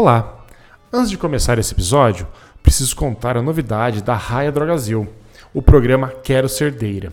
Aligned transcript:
Olá! 0.00 0.46
Antes 0.90 1.10
de 1.10 1.18
começar 1.18 1.58
esse 1.58 1.74
episódio, 1.74 2.26
preciso 2.62 2.96
contar 2.96 3.36
a 3.36 3.42
novidade 3.42 4.02
da 4.02 4.14
Raia 4.14 4.50
Drogazil, 4.50 5.06
o 5.52 5.60
programa 5.60 6.08
Quero 6.08 6.48
Cerdeira. 6.48 7.12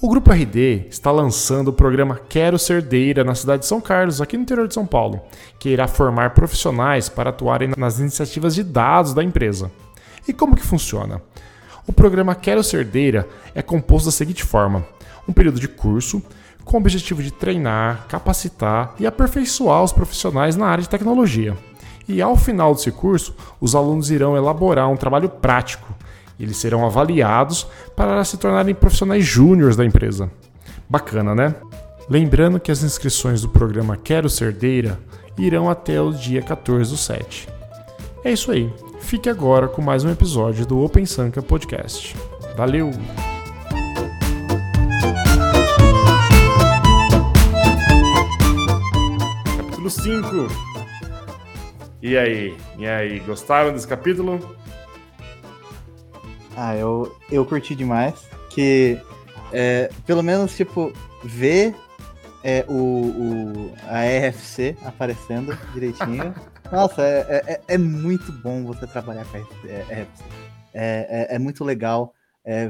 O 0.00 0.08
Grupo 0.08 0.30
RD 0.30 0.86
está 0.88 1.10
lançando 1.10 1.68
o 1.68 1.72
programa 1.72 2.20
Quero 2.28 2.56
Cerdeira 2.56 3.24
na 3.24 3.34
cidade 3.34 3.62
de 3.62 3.66
São 3.66 3.80
Carlos, 3.80 4.20
aqui 4.20 4.36
no 4.36 4.44
interior 4.44 4.68
de 4.68 4.74
São 4.74 4.86
Paulo, 4.86 5.20
que 5.58 5.70
irá 5.70 5.88
formar 5.88 6.30
profissionais 6.30 7.08
para 7.08 7.30
atuarem 7.30 7.72
nas 7.76 7.98
iniciativas 7.98 8.54
de 8.54 8.62
dados 8.62 9.12
da 9.12 9.24
empresa. 9.24 9.68
E 10.28 10.32
como 10.32 10.54
que 10.54 10.62
funciona? 10.62 11.20
O 11.84 11.92
programa 11.92 12.36
Quero 12.36 12.62
Cerdeira 12.62 13.28
é 13.56 13.60
composto 13.60 14.06
da 14.06 14.12
seguinte 14.12 14.44
forma: 14.44 14.86
um 15.26 15.32
período 15.32 15.58
de 15.58 15.66
curso 15.66 16.22
com 16.64 16.76
o 16.76 16.80
objetivo 16.80 17.24
de 17.24 17.32
treinar, 17.32 18.06
capacitar 18.06 18.94
e 19.00 19.04
aperfeiçoar 19.04 19.82
os 19.82 19.92
profissionais 19.92 20.54
na 20.54 20.68
área 20.68 20.82
de 20.82 20.88
tecnologia. 20.88 21.56
E 22.10 22.20
ao 22.20 22.36
final 22.36 22.74
desse 22.74 22.90
curso, 22.90 23.32
os 23.60 23.76
alunos 23.76 24.10
irão 24.10 24.36
elaborar 24.36 24.90
um 24.90 24.96
trabalho 24.96 25.28
prático. 25.28 25.94
Eles 26.40 26.56
serão 26.56 26.84
avaliados 26.84 27.68
para 27.94 28.24
se 28.24 28.36
tornarem 28.36 28.74
profissionais 28.74 29.24
júniores 29.24 29.76
da 29.76 29.84
empresa. 29.84 30.28
Bacana, 30.88 31.36
né? 31.36 31.54
Lembrando 32.08 32.58
que 32.58 32.72
as 32.72 32.82
inscrições 32.82 33.42
do 33.42 33.48
programa 33.48 33.96
Quero 33.96 34.28
Cerdeira 34.28 34.98
irão 35.38 35.70
até 35.70 36.00
o 36.00 36.12
dia 36.12 36.42
14 36.42 36.90
do 36.90 36.96
7. 36.96 37.48
É 38.24 38.32
isso 38.32 38.50
aí. 38.50 38.68
Fique 38.98 39.28
agora 39.28 39.68
com 39.68 39.80
mais 39.80 40.02
um 40.02 40.10
episódio 40.10 40.66
do 40.66 40.82
Open 40.82 41.06
Sanka 41.06 41.40
Podcast. 41.40 42.16
Valeu! 42.56 42.90
Capítulo 49.56 49.88
5 49.88 50.69
e 52.02 52.16
aí? 52.16 52.56
E 52.78 52.86
aí, 52.86 53.20
gostaram 53.20 53.72
desse 53.72 53.86
capítulo? 53.86 54.56
Ah, 56.56 56.76
eu, 56.76 57.16
eu 57.30 57.44
curti 57.44 57.74
demais. 57.74 58.28
Que 58.50 58.98
é, 59.52 59.90
pelo 60.06 60.22
menos, 60.22 60.56
tipo, 60.56 60.92
ver 61.24 61.74
é, 62.42 62.64
o, 62.68 62.72
o, 62.74 63.74
a 63.86 64.02
RFC 64.02 64.76
aparecendo 64.84 65.56
direitinho. 65.72 66.34
Nossa, 66.70 67.02
é, 67.02 67.26
é, 67.28 67.52
é, 67.52 67.60
é, 67.68 67.78
muito 67.78 68.32
bom 68.32 68.64
você 68.64 68.86
trabalhar 68.86 69.24
com 69.26 69.36
a 69.36 69.40
RFC. 69.40 69.68
É, 69.68 70.06
é, 70.72 71.34
é, 71.34 71.38
muito 71.38 71.64
legal 71.64 72.14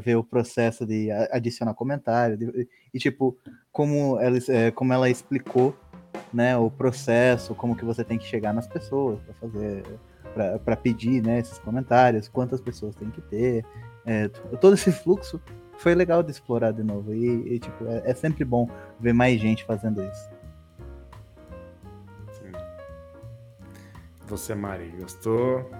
ver 0.02 0.16
o 0.16 0.24
processo 0.24 0.84
de 0.84 1.10
adicionar 1.30 1.74
comentário. 1.74 2.36
De, 2.36 2.68
e, 2.92 2.98
tipo, 2.98 3.38
como 3.70 4.18
ela, 4.20 4.38
como 4.74 4.92
ela 4.92 5.08
explicou 5.08 5.76
né, 6.33 6.56
o 6.56 6.70
processo, 6.70 7.55
como 7.55 7.77
que 7.77 7.84
você 7.84 8.05
tem 8.05 8.19
que 8.19 8.25
chegar 8.25 8.53
nas 8.53 8.66
pessoas 8.66 9.19
para 9.20 9.34
fazer, 9.34 9.84
para 10.64 10.77
pedir, 10.77 11.22
né, 11.22 11.41
esses 11.41 11.58
comentários, 11.58 12.28
quantas 12.28 12.61
pessoas 12.61 12.94
tem 12.94 13.11
que 13.11 13.20
ter, 13.20 13.64
é, 14.05 14.28
todo 14.28 14.75
esse 14.75 14.91
fluxo 14.92 15.41
foi 15.78 15.94
legal 15.94 16.22
de 16.22 16.31
explorar 16.31 16.72
de 16.72 16.83
novo 16.83 17.14
e, 17.14 17.55
e 17.55 17.58
tipo 17.58 17.86
é, 17.86 18.03
é, 18.05 18.14
sempre 18.14 18.44
bom 18.44 18.69
ver 18.98 19.14
mais 19.14 19.41
gente 19.41 19.64
fazendo 19.64 20.03
isso. 20.03 20.31
Sim. 22.33 22.53
Você, 24.28 24.55
Mari, 24.55 24.94
gostou? 25.00 25.70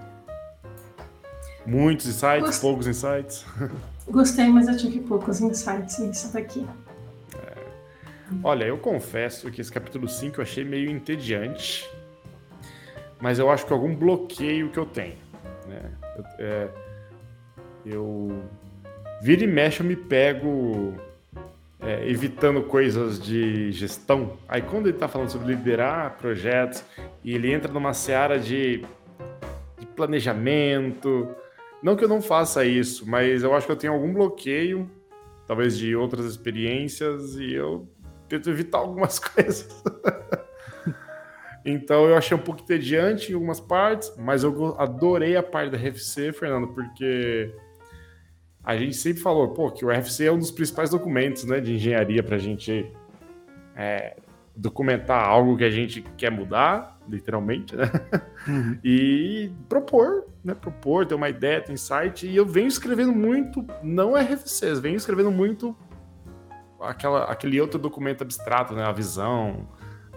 Muitos 1.65 2.07
insights, 2.07 2.45
Gost... 2.45 2.61
poucos 2.61 2.87
insights? 2.87 3.45
Gostei, 4.09 4.49
mas 4.49 4.67
eu 4.67 4.75
tive 4.75 4.99
poucos 5.01 5.39
insights 5.39 5.99
nisso 5.99 6.33
daqui. 6.33 6.67
Olha, 8.43 8.65
eu 8.65 8.77
confesso 8.77 9.51
que 9.51 9.61
esse 9.61 9.71
capítulo 9.71 10.07
5 10.07 10.39
eu 10.39 10.41
achei 10.43 10.63
meio 10.63 10.89
entediante, 10.89 11.89
mas 13.19 13.37
eu 13.37 13.51
acho 13.51 13.65
que 13.65 13.73
algum 13.73 13.95
bloqueio 13.95 14.69
que 14.69 14.79
eu 14.79 14.85
tenho. 14.85 15.17
Né? 15.67 15.91
Eu, 16.17 16.25
é, 16.39 16.69
eu 17.85 18.43
vira 19.21 19.43
e 19.43 19.47
mexe, 19.47 19.81
eu 19.81 19.85
me 19.85 19.95
pego 19.95 20.95
é, 21.79 22.07
evitando 22.09 22.63
coisas 22.63 23.21
de 23.21 23.71
gestão. 23.71 24.37
Aí 24.47 24.61
quando 24.61 24.87
ele 24.87 24.95
está 24.95 25.07
falando 25.07 25.29
sobre 25.29 25.53
liderar 25.53 26.17
projetos 26.17 26.83
e 27.23 27.35
ele 27.35 27.51
entra 27.51 27.71
numa 27.71 27.93
seara 27.93 28.39
de, 28.39 28.83
de 29.77 29.85
planejamento, 29.95 31.27
não 31.83 31.95
que 31.95 32.03
eu 32.03 32.09
não 32.09 32.21
faça 32.21 32.65
isso, 32.65 33.07
mas 33.07 33.43
eu 33.43 33.53
acho 33.53 33.65
que 33.67 33.71
eu 33.71 33.77
tenho 33.77 33.93
algum 33.93 34.11
bloqueio, 34.11 34.89
talvez 35.45 35.77
de 35.77 35.95
outras 35.95 36.25
experiências, 36.25 37.35
e 37.35 37.53
eu 37.53 37.87
tento 38.31 38.49
evitar 38.49 38.77
algumas 38.77 39.19
coisas. 39.19 39.83
então 41.65 42.07
eu 42.07 42.15
achei 42.15 42.35
um 42.35 42.39
pouco 42.39 42.61
entediante 42.61 43.31
em 43.31 43.35
algumas 43.35 43.59
partes, 43.59 44.13
mas 44.17 44.43
eu 44.43 44.75
adorei 44.79 45.35
a 45.35 45.43
parte 45.43 45.71
da 45.71 45.77
RFC, 45.77 46.31
Fernando, 46.31 46.69
porque 46.69 47.53
a 48.63 48.77
gente 48.77 48.95
sempre 48.95 49.21
falou, 49.21 49.49
pô, 49.49 49.69
que 49.69 49.83
o 49.83 49.89
RFC 49.89 50.25
é 50.25 50.31
um 50.31 50.39
dos 50.39 50.51
principais 50.51 50.89
documentos 50.89 51.43
né, 51.43 51.59
de 51.59 51.73
engenharia 51.73 52.23
para 52.23 52.35
a 52.35 52.39
gente 52.39 52.89
é, 53.75 54.15
documentar 54.55 55.27
algo 55.27 55.57
que 55.57 55.63
a 55.63 55.69
gente 55.69 56.01
quer 56.15 56.31
mudar, 56.31 56.99
literalmente, 57.09 57.75
né? 57.75 57.91
Uhum. 58.47 58.77
E 58.83 59.51
propor, 59.67 60.27
né? 60.43 60.53
Propor, 60.53 61.05
ter 61.05 61.15
uma 61.15 61.29
ideia, 61.29 61.61
ter 61.61 61.73
insight. 61.73 62.27
E 62.27 62.35
eu 62.35 62.45
venho 62.45 62.67
escrevendo 62.67 63.11
muito, 63.11 63.65
não 63.81 64.13
RFCs, 64.15 64.79
venho 64.79 64.95
escrevendo 64.95 65.31
muito 65.31 65.75
aquela, 66.81 67.23
aquele 67.25 67.59
outro 67.59 67.79
documento 67.79 68.23
abstrato, 68.23 68.73
né? 68.73 68.83
A 68.83 68.91
visão, 68.91 69.67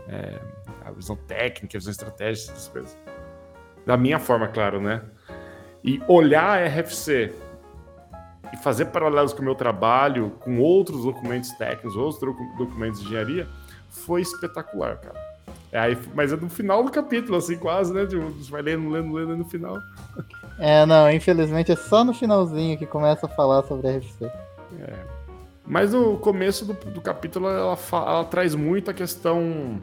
é, 0.09 0.41
a 0.85 0.91
visão 0.91 1.17
técnica, 1.17 1.77
a 1.77 1.81
visão 1.81 1.91
estratégica, 1.91 2.53
essas 2.53 2.69
coisas. 2.69 2.99
Da 3.87 3.97
minha 3.97 4.19
forma, 4.19 4.49
claro, 4.49 4.81
né? 4.81 5.03
E 5.83 6.01
olhar 6.09 6.59
a 6.59 6.67
RFC 6.67 7.35
e 8.53 8.57
fazer 8.59 8.87
paralelos 8.87 9.33
com 9.33 9.43
o 9.43 9.45
meu 9.45 9.55
trabalho, 9.55 10.31
com 10.41 10.59
outros 10.59 11.05
documentos 11.05 11.51
técnicos, 11.53 11.97
outros 11.97 12.35
documentos 12.57 13.01
de 13.01 13.07
engenharia, 13.07 13.49
foi 13.89 14.23
espetacular, 14.23 14.97
cara. 14.99 15.35
É, 15.71 15.79
aí, 15.81 15.99
mas 16.15 16.33
é 16.33 16.37
no 16.37 16.49
final 16.49 16.85
do 16.85 16.91
capítulo, 16.91 17.37
assim, 17.37 17.57
quase, 17.59 17.93
né? 17.93 18.07
Tipo, 18.07 18.31
vai 18.49 18.63
lendo, 18.63 18.89
lendo, 18.89 19.13
lendo 19.13 19.37
no 19.37 19.45
final. 19.45 19.77
É, 20.59 20.87
não, 20.87 21.11
infelizmente 21.11 21.73
é 21.73 21.77
só 21.77 22.05
no 22.05 22.15
finalzinho 22.15 22.79
que 22.79 22.87
começa 22.87 23.27
a 23.27 23.29
falar 23.29 23.65
sobre 23.65 23.89
a 23.89 23.99
RFC. 23.99 24.25
É. 24.79 25.14
Mas 25.67 25.93
no 25.93 26.19
começo 26.19 26.65
do, 26.65 26.75
do 26.91 27.01
capítulo 27.01 27.49
ela, 27.49 27.77
fala, 27.77 28.11
ela, 28.11 28.25
traz 28.25 28.55
muito 28.55 28.91
a 28.91 28.95
questão 28.95 29.81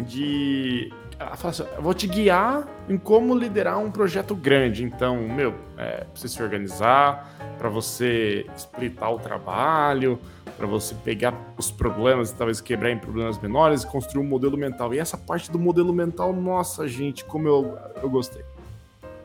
de. 0.00 0.92
Ela 1.18 1.36
fala 1.36 1.50
assim, 1.50 1.64
eu 1.76 1.82
vou 1.82 1.94
te 1.94 2.06
guiar 2.06 2.66
em 2.88 2.98
como 2.98 3.34
liderar 3.34 3.78
um 3.78 3.90
projeto 3.90 4.34
grande. 4.34 4.84
Então, 4.84 5.16
meu, 5.28 5.54
é, 5.78 6.04
precisa 6.04 6.34
se 6.34 6.42
organizar, 6.42 7.54
para 7.58 7.68
você 7.68 8.44
splitar 8.56 9.12
o 9.12 9.18
trabalho, 9.18 10.18
para 10.58 10.66
você 10.66 10.94
pegar 10.94 11.34
os 11.56 11.70
problemas 11.70 12.30
e 12.30 12.34
talvez 12.34 12.60
quebrar 12.60 12.90
em 12.90 12.98
problemas 12.98 13.38
menores 13.38 13.84
e 13.84 13.86
construir 13.86 14.22
um 14.22 14.28
modelo 14.28 14.58
mental. 14.58 14.92
E 14.92 14.98
essa 14.98 15.16
parte 15.16 15.50
do 15.50 15.58
modelo 15.58 15.92
mental, 15.92 16.32
nossa, 16.32 16.86
gente, 16.86 17.24
como 17.24 17.48
eu, 17.48 17.78
eu 18.02 18.10
gostei. 18.10 18.42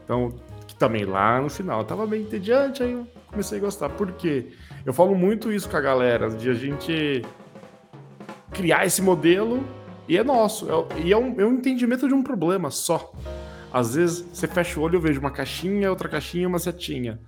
Então, 0.03 0.33
que 0.66 0.75
também 0.75 1.03
lá 1.03 1.41
no 1.41 1.50
final 1.50 1.83
tava 1.83 2.06
bem 2.06 2.22
entediante, 2.22 2.83
aí 2.83 2.91
eu 2.94 3.07
comecei 3.27 3.57
a 3.57 3.61
gostar. 3.61 3.89
Por 3.89 4.11
quê? 4.13 4.53
Eu 4.85 4.93
falo 4.93 5.15
muito 5.15 5.51
isso 5.51 5.69
com 5.69 5.77
a 5.77 5.81
galera, 5.81 6.29
de 6.29 6.49
a 6.49 6.53
gente 6.53 7.21
criar 8.51 8.85
esse 8.85 9.01
modelo 9.01 9.63
e 10.07 10.17
é 10.17 10.23
nosso. 10.23 10.67
É, 10.69 11.01
e 11.01 11.13
é 11.13 11.17
um, 11.17 11.39
é 11.39 11.45
um 11.45 11.53
entendimento 11.53 12.07
de 12.07 12.13
um 12.13 12.23
problema 12.23 12.71
só. 12.71 13.13
Às 13.71 13.95
vezes 13.95 14.25
você 14.31 14.47
fecha 14.47 14.79
o 14.79 14.83
olho 14.83 14.95
eu 14.95 15.01
vejo 15.01 15.19
uma 15.19 15.31
caixinha, 15.31 15.89
outra 15.89 16.07
caixinha, 16.07 16.47
uma 16.47 16.59
setinha. 16.59 17.19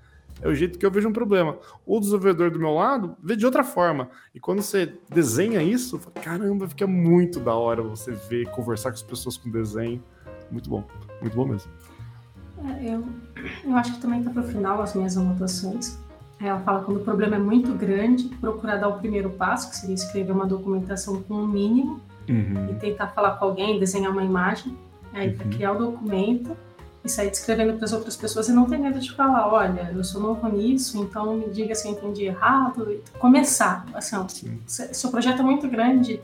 É 0.41 0.47
o 0.47 0.55
jeito 0.55 0.79
que 0.79 0.85
eu 0.85 0.91
vejo 0.91 1.09
um 1.09 1.13
problema. 1.13 1.57
O 1.85 1.99
desenvolvedor 1.99 2.49
do 2.49 2.59
meu 2.59 2.73
lado 2.73 3.17
vê 3.21 3.35
de 3.35 3.45
outra 3.45 3.63
forma. 3.63 4.09
E 4.33 4.39
quando 4.39 4.61
você 4.61 4.93
desenha 5.09 5.61
isso, 5.61 5.99
caramba, 6.23 6.67
fica 6.67 6.87
muito 6.87 7.41
da 7.41 7.53
hora 7.53 7.81
você 7.81 8.11
ver, 8.11 8.49
conversar 8.51 8.91
com 8.91 8.95
as 8.95 9.03
pessoas 9.03 9.35
com 9.35 9.49
desenho. 9.49 10.01
Muito 10.49 10.69
bom, 10.69 10.83
muito 11.21 11.35
bom 11.35 11.45
mesmo. 11.45 11.69
É, 12.63 12.93
eu, 12.93 13.05
eu 13.65 13.75
acho 13.75 13.93
que 13.93 14.01
também 14.01 14.19
está 14.19 14.31
para 14.31 14.41
o 14.41 14.47
final 14.47 14.81
as 14.81 14.95
minhas 14.95 15.17
anotações. 15.17 15.99
Ela 16.41 16.59
fala 16.61 16.83
quando 16.83 16.97
o 16.97 17.03
problema 17.03 17.35
é 17.35 17.39
muito 17.39 17.73
grande, 17.73 18.25
procurar 18.39 18.77
dar 18.77 18.87
o 18.87 18.97
primeiro 18.97 19.29
passo, 19.31 19.69
que 19.69 19.75
seria 19.75 19.95
escrever 19.95 20.31
uma 20.31 20.45
documentação 20.45 21.21
com 21.23 21.33
o 21.33 21.43
um 21.43 21.47
mínimo, 21.47 21.99
uhum. 22.29 22.69
e 22.71 22.75
tentar 22.75 23.07
falar 23.07 23.31
com 23.31 23.45
alguém, 23.45 23.79
desenhar 23.79 24.11
uma 24.11 24.23
imagem, 24.23 24.77
aí 25.13 25.29
uhum. 25.29 25.35
para 25.35 25.47
criar 25.47 25.71
o 25.73 25.77
documento 25.77 26.55
e 27.03 27.09
sair 27.09 27.29
descrevendo 27.29 27.73
para 27.73 27.85
as 27.85 27.93
outras 27.93 28.15
pessoas 28.15 28.47
e 28.47 28.53
não 28.53 28.65
ter 28.65 28.77
medo 28.77 28.99
de 28.99 29.11
falar, 29.11 29.51
olha, 29.51 29.91
eu 29.93 30.03
sou 30.03 30.21
novo 30.21 30.47
nisso, 30.47 31.01
então 31.01 31.35
me 31.35 31.49
diga 31.49 31.73
se 31.75 31.87
eu 31.87 31.93
entendi 31.93 32.25
errado. 32.25 33.01
Começar, 33.17 33.85
assim, 33.93 34.15
o 34.15 35.11
projeto 35.11 35.39
é 35.39 35.43
muito 35.43 35.67
grande, 35.67 36.21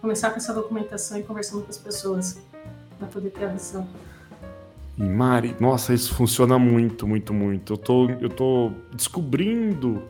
começar 0.00 0.30
com 0.30 0.36
essa 0.36 0.52
documentação 0.52 1.18
e 1.18 1.22
conversando 1.22 1.62
com 1.62 1.70
as 1.70 1.78
pessoas 1.78 2.40
para 2.98 3.08
poder 3.08 3.30
ter 3.30 3.44
a 3.44 3.48
visão. 3.48 3.86
E 4.98 5.02
Mari, 5.02 5.54
nossa, 5.60 5.92
isso 5.92 6.14
funciona 6.14 6.58
muito, 6.58 7.06
muito, 7.06 7.34
muito. 7.34 7.74
Eu 7.74 7.76
tô, 7.76 8.10
eu 8.12 8.28
tô 8.30 8.72
descobrindo 8.94 10.02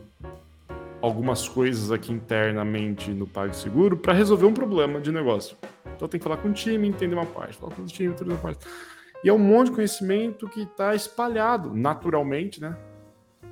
algumas 1.03 1.49
coisas 1.49 1.91
aqui 1.91 2.13
internamente 2.13 3.11
no 3.11 3.27
PagSeguro 3.27 3.97
para 3.97 4.13
resolver 4.13 4.47
um 4.47 4.55
problema 4.55 5.01
de 5.01 5.11
negócio. 5.11 5.57
Então 5.95 6.07
tem 6.07 6.21
que 6.21 6.25
falar 6.25 6.37
com 6.37 6.49
o 6.49 6.53
time, 6.53 6.87
entender 6.87 7.17
uma 7.17 7.27
parte, 7.27 7.57
falar 7.57 7.75
com 7.75 7.83
o 7.83 7.87
time, 7.87 8.13
entender 8.13 8.31
uma 8.31 8.39
parte. 8.39 8.65
E 9.25 9.29
é 9.29 9.33
um 9.33 9.39
monte 9.39 9.71
de 9.71 9.75
conhecimento 9.75 10.49
que 10.49 10.63
está 10.63 10.95
espalhado 10.95 11.75
naturalmente, 11.75 12.61
né? 12.61 12.77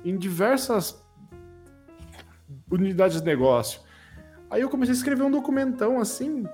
Em 0.05 0.15
diversas 0.17 1.03
unidades 2.71 3.19
de 3.19 3.25
negócio. 3.25 3.81
Aí 4.49 4.61
eu 4.61 4.69
comecei 4.69 4.93
a 4.93 4.97
escrever 4.97 5.23
um 5.23 5.31
documentão 5.31 5.99
assim, 5.99 6.45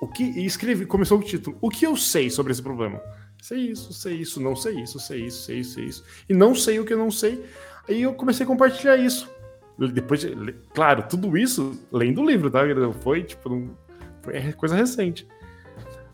o 0.00 0.08
que 0.08 0.24
e 0.24 0.44
escrevi, 0.44 0.84
começou 0.84 1.18
com 1.18 1.24
o 1.24 1.28
título: 1.28 1.56
O 1.60 1.68
que 1.68 1.86
eu 1.86 1.96
sei 1.96 2.28
sobre 2.28 2.52
esse 2.52 2.62
problema? 2.62 3.00
Sei 3.44 3.58
isso, 3.58 3.92
sei 3.92 4.14
isso, 4.14 4.40
não 4.40 4.56
sei 4.56 4.80
isso, 4.80 4.98
sei 4.98 5.26
isso, 5.26 5.42
sei 5.42 5.58
isso, 5.58 5.74
sei 5.74 5.84
isso. 5.84 6.04
E 6.26 6.32
não 6.32 6.54
sei 6.54 6.80
o 6.80 6.84
que 6.86 6.94
eu 6.94 6.96
não 6.96 7.10
sei. 7.10 7.44
Aí 7.86 8.00
eu 8.00 8.14
comecei 8.14 8.42
a 8.42 8.46
compartilhar 8.46 8.96
isso. 8.96 9.30
Depois, 9.92 10.26
claro, 10.72 11.04
tudo 11.06 11.36
isso 11.36 11.78
lendo 11.92 12.22
o 12.22 12.26
livro, 12.26 12.50
tá? 12.50 12.60
Foi 13.02 13.22
tipo, 13.22 13.50
não, 13.50 13.76
foi 14.22 14.50
coisa 14.54 14.74
recente. 14.74 15.28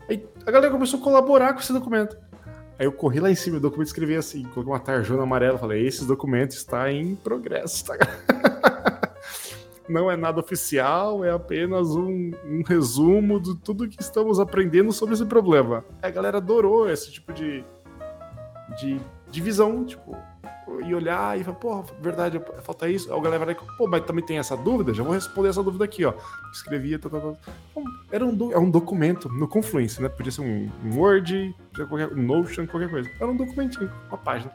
Aí 0.09 0.27
a 0.45 0.51
galera 0.51 0.73
começou 0.73 0.99
a 0.99 1.03
colaborar 1.03 1.53
com 1.53 1.61
esse 1.61 1.71
documento. 1.71 2.17
Aí 2.77 2.85
eu 2.85 2.91
corri 2.91 3.21
lá 3.21 3.31
em 3.31 3.35
cima 3.35 3.61
do 3.61 3.61
documento 3.61 3.87
e 3.87 3.91
escrevi 3.91 4.17
assim, 4.17 4.43
coloquei 4.43 4.73
uma 4.73 4.79
tarjona 4.81 5.23
amarela, 5.23 5.57
falei, 5.57 5.87
esse 5.87 6.03
documento 6.03 6.51
está 6.51 6.91
em 6.91 7.15
progresso, 7.15 7.85
tá? 7.85 7.95
não 9.91 10.09
é 10.09 10.15
nada 10.15 10.39
oficial, 10.39 11.23
é 11.23 11.31
apenas 11.31 11.89
um, 11.89 12.31
um, 12.45 12.63
resumo 12.65 13.39
de 13.39 13.55
tudo 13.57 13.87
que 13.87 14.01
estamos 14.01 14.39
aprendendo 14.39 14.91
sobre 14.91 15.15
esse 15.15 15.25
problema. 15.25 15.83
A 16.01 16.09
galera 16.09 16.37
adorou 16.37 16.89
esse 16.89 17.11
tipo 17.11 17.33
de, 17.33 17.63
de, 18.79 18.99
de 19.29 19.41
visão, 19.41 19.83
tipo, 19.83 20.15
e 20.85 20.95
olhar 20.95 21.39
e 21.39 21.43
falar, 21.43 21.57
pô, 21.57 21.83
verdade, 22.01 22.41
falta 22.61 22.89
isso. 22.89 23.11
Aí 23.11 23.19
a 23.19 23.21
galera 23.21 23.45
vai, 23.45 23.55
pô, 23.77 23.87
mas 23.87 24.03
também 24.05 24.25
tem 24.25 24.37
essa 24.37 24.55
dúvida? 24.55 24.93
Já 24.93 25.03
vou 25.03 25.13
responder 25.13 25.49
essa 25.49 25.63
dúvida 25.63 25.83
aqui, 25.83 26.05
ó. 26.05 26.13
Escrevia, 26.51 26.97
tá, 26.97 27.09
tá, 27.09 27.19
tá. 27.19 27.33
Era 28.11 28.25
um, 28.25 28.51
é 28.51 28.57
um 28.57 28.69
documento 28.69 29.29
no 29.29 29.47
Confluence, 29.47 30.01
né? 30.01 30.09
Podia 30.09 30.31
ser 30.31 30.41
um, 30.41 30.69
um 30.85 30.97
Word, 30.97 31.55
qualquer, 31.75 32.11
um 32.13 32.21
Notion, 32.21 32.65
qualquer 32.67 32.89
coisa. 32.89 33.09
Era 33.19 33.29
um 33.29 33.35
documentinho, 33.35 33.91
uma 34.07 34.17
página. 34.17 34.51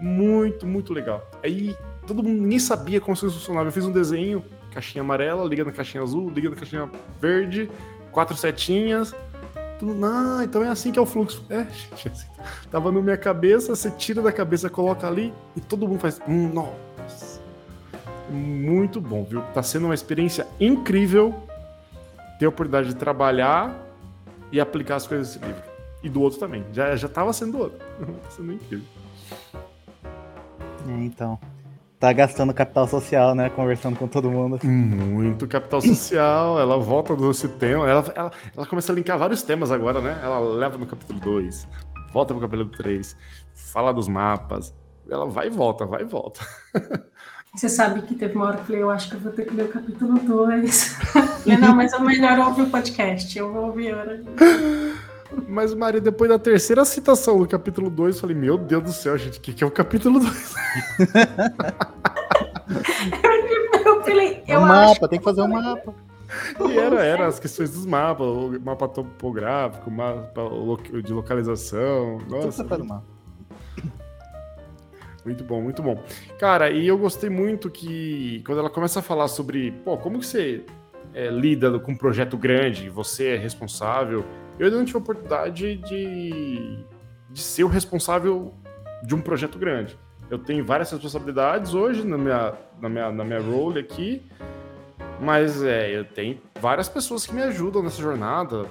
Muito, 0.00 0.66
muito 0.66 0.92
legal. 0.92 1.26
Aí 1.42 1.76
todo 2.06 2.22
mundo 2.22 2.42
nem 2.42 2.58
sabia 2.58 3.00
como 3.00 3.14
isso 3.14 3.30
funcionava. 3.30 3.68
Eu 3.68 3.72
fiz 3.72 3.84
um 3.84 3.92
desenho, 3.92 4.44
caixinha 4.76 5.02
amarela, 5.02 5.44
liga 5.44 5.64
na 5.64 5.72
caixinha 5.72 6.02
azul, 6.02 6.28
liga 6.30 6.50
na 6.50 6.56
caixinha 6.56 6.90
verde, 7.20 7.70
quatro 8.12 8.36
setinhas. 8.36 9.14
Tudo, 9.78 9.94
não, 9.94 10.42
então 10.42 10.62
é 10.62 10.68
assim 10.68 10.92
que 10.92 10.98
é 10.98 11.02
o 11.02 11.06
fluxo. 11.06 11.44
É, 11.48 11.64
gente, 11.96 12.08
assim, 12.08 12.26
tava 12.70 12.92
na 12.92 13.00
minha 13.00 13.16
cabeça, 13.16 13.74
você 13.74 13.90
tira 13.90 14.20
da 14.20 14.32
cabeça, 14.32 14.68
coloca 14.68 15.06
ali 15.06 15.32
e 15.56 15.60
todo 15.60 15.88
mundo 15.88 16.00
faz. 16.00 16.20
Hum, 16.28 16.48
nossa. 16.52 17.40
Muito 18.28 19.00
bom, 19.00 19.24
viu? 19.24 19.40
Tá 19.54 19.62
sendo 19.62 19.86
uma 19.86 19.94
experiência 19.94 20.46
incrível 20.60 21.34
ter 22.38 22.46
a 22.46 22.48
oportunidade 22.48 22.88
de 22.88 22.96
trabalhar 22.96 23.74
e 24.52 24.60
aplicar 24.60 24.96
as 24.96 25.06
coisas 25.06 25.28
desse 25.28 25.44
livro. 25.44 25.62
E 26.02 26.08
do 26.10 26.20
outro 26.20 26.38
também. 26.38 26.64
Já, 26.72 26.94
já 26.96 27.08
tava 27.08 27.32
sendo 27.32 27.52
do 27.52 27.58
outro. 27.58 27.78
tá 28.24 28.30
sendo 28.30 28.52
incrível. 28.52 28.86
É, 30.88 31.04
então 31.04 31.38
tá 31.98 32.12
gastando 32.12 32.52
capital 32.52 32.86
social, 32.86 33.34
né? 33.34 33.48
Conversando 33.50 33.96
com 33.98 34.06
todo 34.06 34.30
mundo. 34.30 34.58
Muito 34.64 35.46
capital 35.46 35.80
social. 35.80 36.60
ela 36.60 36.78
volta 36.78 37.16
desse 37.16 37.48
tema. 37.48 37.88
Ela, 37.88 38.12
ela, 38.14 38.32
ela 38.56 38.66
começa 38.66 38.92
a 38.92 38.94
linkar 38.94 39.18
vários 39.18 39.42
temas 39.42 39.70
agora, 39.70 40.00
né? 40.00 40.18
Ela 40.22 40.38
leva 40.38 40.78
no 40.78 40.86
capítulo 40.86 41.18
2, 41.20 41.66
volta 42.12 42.34
pro 42.34 42.42
capítulo 42.42 42.70
3, 42.70 43.16
fala 43.54 43.92
dos 43.92 44.08
mapas. 44.08 44.74
Ela 45.08 45.26
vai 45.26 45.46
e 45.46 45.50
volta, 45.50 45.86
vai 45.86 46.02
e 46.02 46.04
volta. 46.04 46.40
Você 47.54 47.70
sabe 47.70 48.02
que 48.02 48.14
teve 48.14 48.34
uma 48.34 48.48
hora 48.48 48.56
que 48.56 48.62
eu 48.62 48.66
falei, 48.66 48.82
eu 48.82 48.90
acho 48.90 49.08
que 49.08 49.14
eu 49.14 49.20
vou 49.20 49.32
ter 49.32 49.46
que 49.46 49.54
ler 49.54 49.64
o 49.64 49.68
capítulo 49.68 50.18
2. 50.18 50.98
não, 51.58 51.74
mas 51.74 51.92
é 51.92 51.98
melhor 51.98 52.38
ouvir 52.40 52.62
o 52.62 52.70
podcast. 52.70 53.38
Eu 53.38 53.50
vou 53.50 53.66
ouvir 53.68 53.92
agora. 53.92 54.20
Mas, 55.48 55.74
Maria, 55.74 56.00
depois 56.00 56.30
da 56.30 56.38
terceira 56.38 56.84
citação 56.84 57.38
do 57.38 57.46
capítulo 57.46 57.90
2, 57.90 58.14
eu 58.14 58.20
falei, 58.20 58.36
meu 58.36 58.58
Deus 58.58 58.82
do 58.82 58.92
céu, 58.92 59.18
gente, 59.18 59.38
o 59.38 59.40
que, 59.40 59.52
que 59.52 59.64
é 59.64 59.66
o 59.66 59.70
capítulo 59.70 60.20
2? 60.20 60.54
eu 63.84 64.02
falei, 64.02 64.42
eu 64.46 64.60
um 64.60 64.66
mapa, 64.66 65.08
tem 65.08 65.18
que 65.18 65.24
fazer 65.24 65.42
um 65.42 65.48
mapa. 65.48 65.94
E 66.68 66.78
era, 66.78 67.04
era 67.04 67.26
as 67.26 67.38
questões 67.38 67.70
dos 67.70 67.86
mapas, 67.86 68.26
o 68.26 68.60
mapa 68.60 68.88
topográfico, 68.88 69.88
o 69.88 69.92
mapa 69.92 70.42
de 71.02 71.12
localização. 71.12 72.18
Nossa. 72.28 72.64
Tudo 72.64 72.84
mapa. 72.84 73.16
Muito 75.24 75.42
bom, 75.42 75.60
muito 75.60 75.82
bom. 75.82 76.00
Cara, 76.38 76.70
e 76.70 76.86
eu 76.86 76.96
gostei 76.96 77.28
muito 77.28 77.68
que 77.68 78.42
quando 78.46 78.58
ela 78.58 78.70
começa 78.70 79.00
a 79.00 79.02
falar 79.02 79.26
sobre, 79.26 79.72
pô, 79.84 79.96
como 79.96 80.20
que 80.20 80.26
você 80.26 80.64
é, 81.12 81.28
lida 81.28 81.78
com 81.80 81.92
um 81.92 81.96
projeto 81.96 82.36
grande, 82.36 82.88
você 82.88 83.30
é 83.30 83.36
responsável, 83.36 84.24
eu 84.58 84.66
ainda 84.66 84.78
não 84.78 84.84
tive 84.84 84.98
a 84.98 85.00
oportunidade 85.00 85.76
de, 85.76 86.84
de 87.30 87.40
ser 87.40 87.64
o 87.64 87.68
responsável 87.68 88.54
de 89.02 89.14
um 89.14 89.20
projeto 89.20 89.58
grande. 89.58 89.98
Eu 90.30 90.38
tenho 90.38 90.64
várias 90.64 90.90
responsabilidades 90.90 91.74
hoje 91.74 92.04
na 92.04 92.18
minha, 92.18 92.54
na 92.80 92.88
minha, 92.88 93.12
na 93.12 93.24
minha 93.24 93.40
role 93.40 93.78
aqui, 93.78 94.22
mas 95.20 95.62
é, 95.62 95.96
eu 95.96 96.04
tenho 96.04 96.40
várias 96.60 96.88
pessoas 96.88 97.26
que 97.26 97.34
me 97.34 97.42
ajudam 97.42 97.82
nessa 97.82 98.02
jornada, 98.02 98.66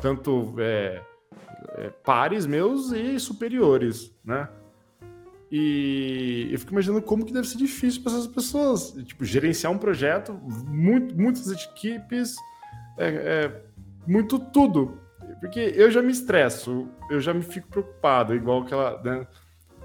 tanto 0.00 0.54
é, 0.58 1.00
é, 1.76 1.90
pares 2.04 2.46
meus 2.46 2.92
e 2.92 3.18
superiores, 3.18 4.14
né? 4.24 4.48
E 5.54 6.48
eu 6.50 6.58
fico 6.58 6.72
imaginando 6.72 7.02
como 7.02 7.26
que 7.26 7.32
deve 7.32 7.46
ser 7.46 7.58
difícil 7.58 8.02
para 8.02 8.12
essas 8.12 8.26
pessoas, 8.26 8.92
tipo, 9.04 9.22
gerenciar 9.22 9.70
um 9.70 9.76
projeto, 9.76 10.32
muito, 10.32 11.14
muitas 11.14 11.50
equipes, 11.50 12.36
é, 12.96 13.08
é, 13.08 13.62
muito 14.06 14.38
tudo. 14.38 14.98
Porque 15.40 15.72
eu 15.76 15.90
já 15.90 16.02
me 16.02 16.12
estresso, 16.12 16.88
eu 17.10 17.20
já 17.20 17.32
me 17.32 17.42
fico 17.42 17.68
preocupado, 17.68 18.34
igual 18.34 18.64
que 18.64 18.72
ela, 18.72 19.00
né, 19.02 19.26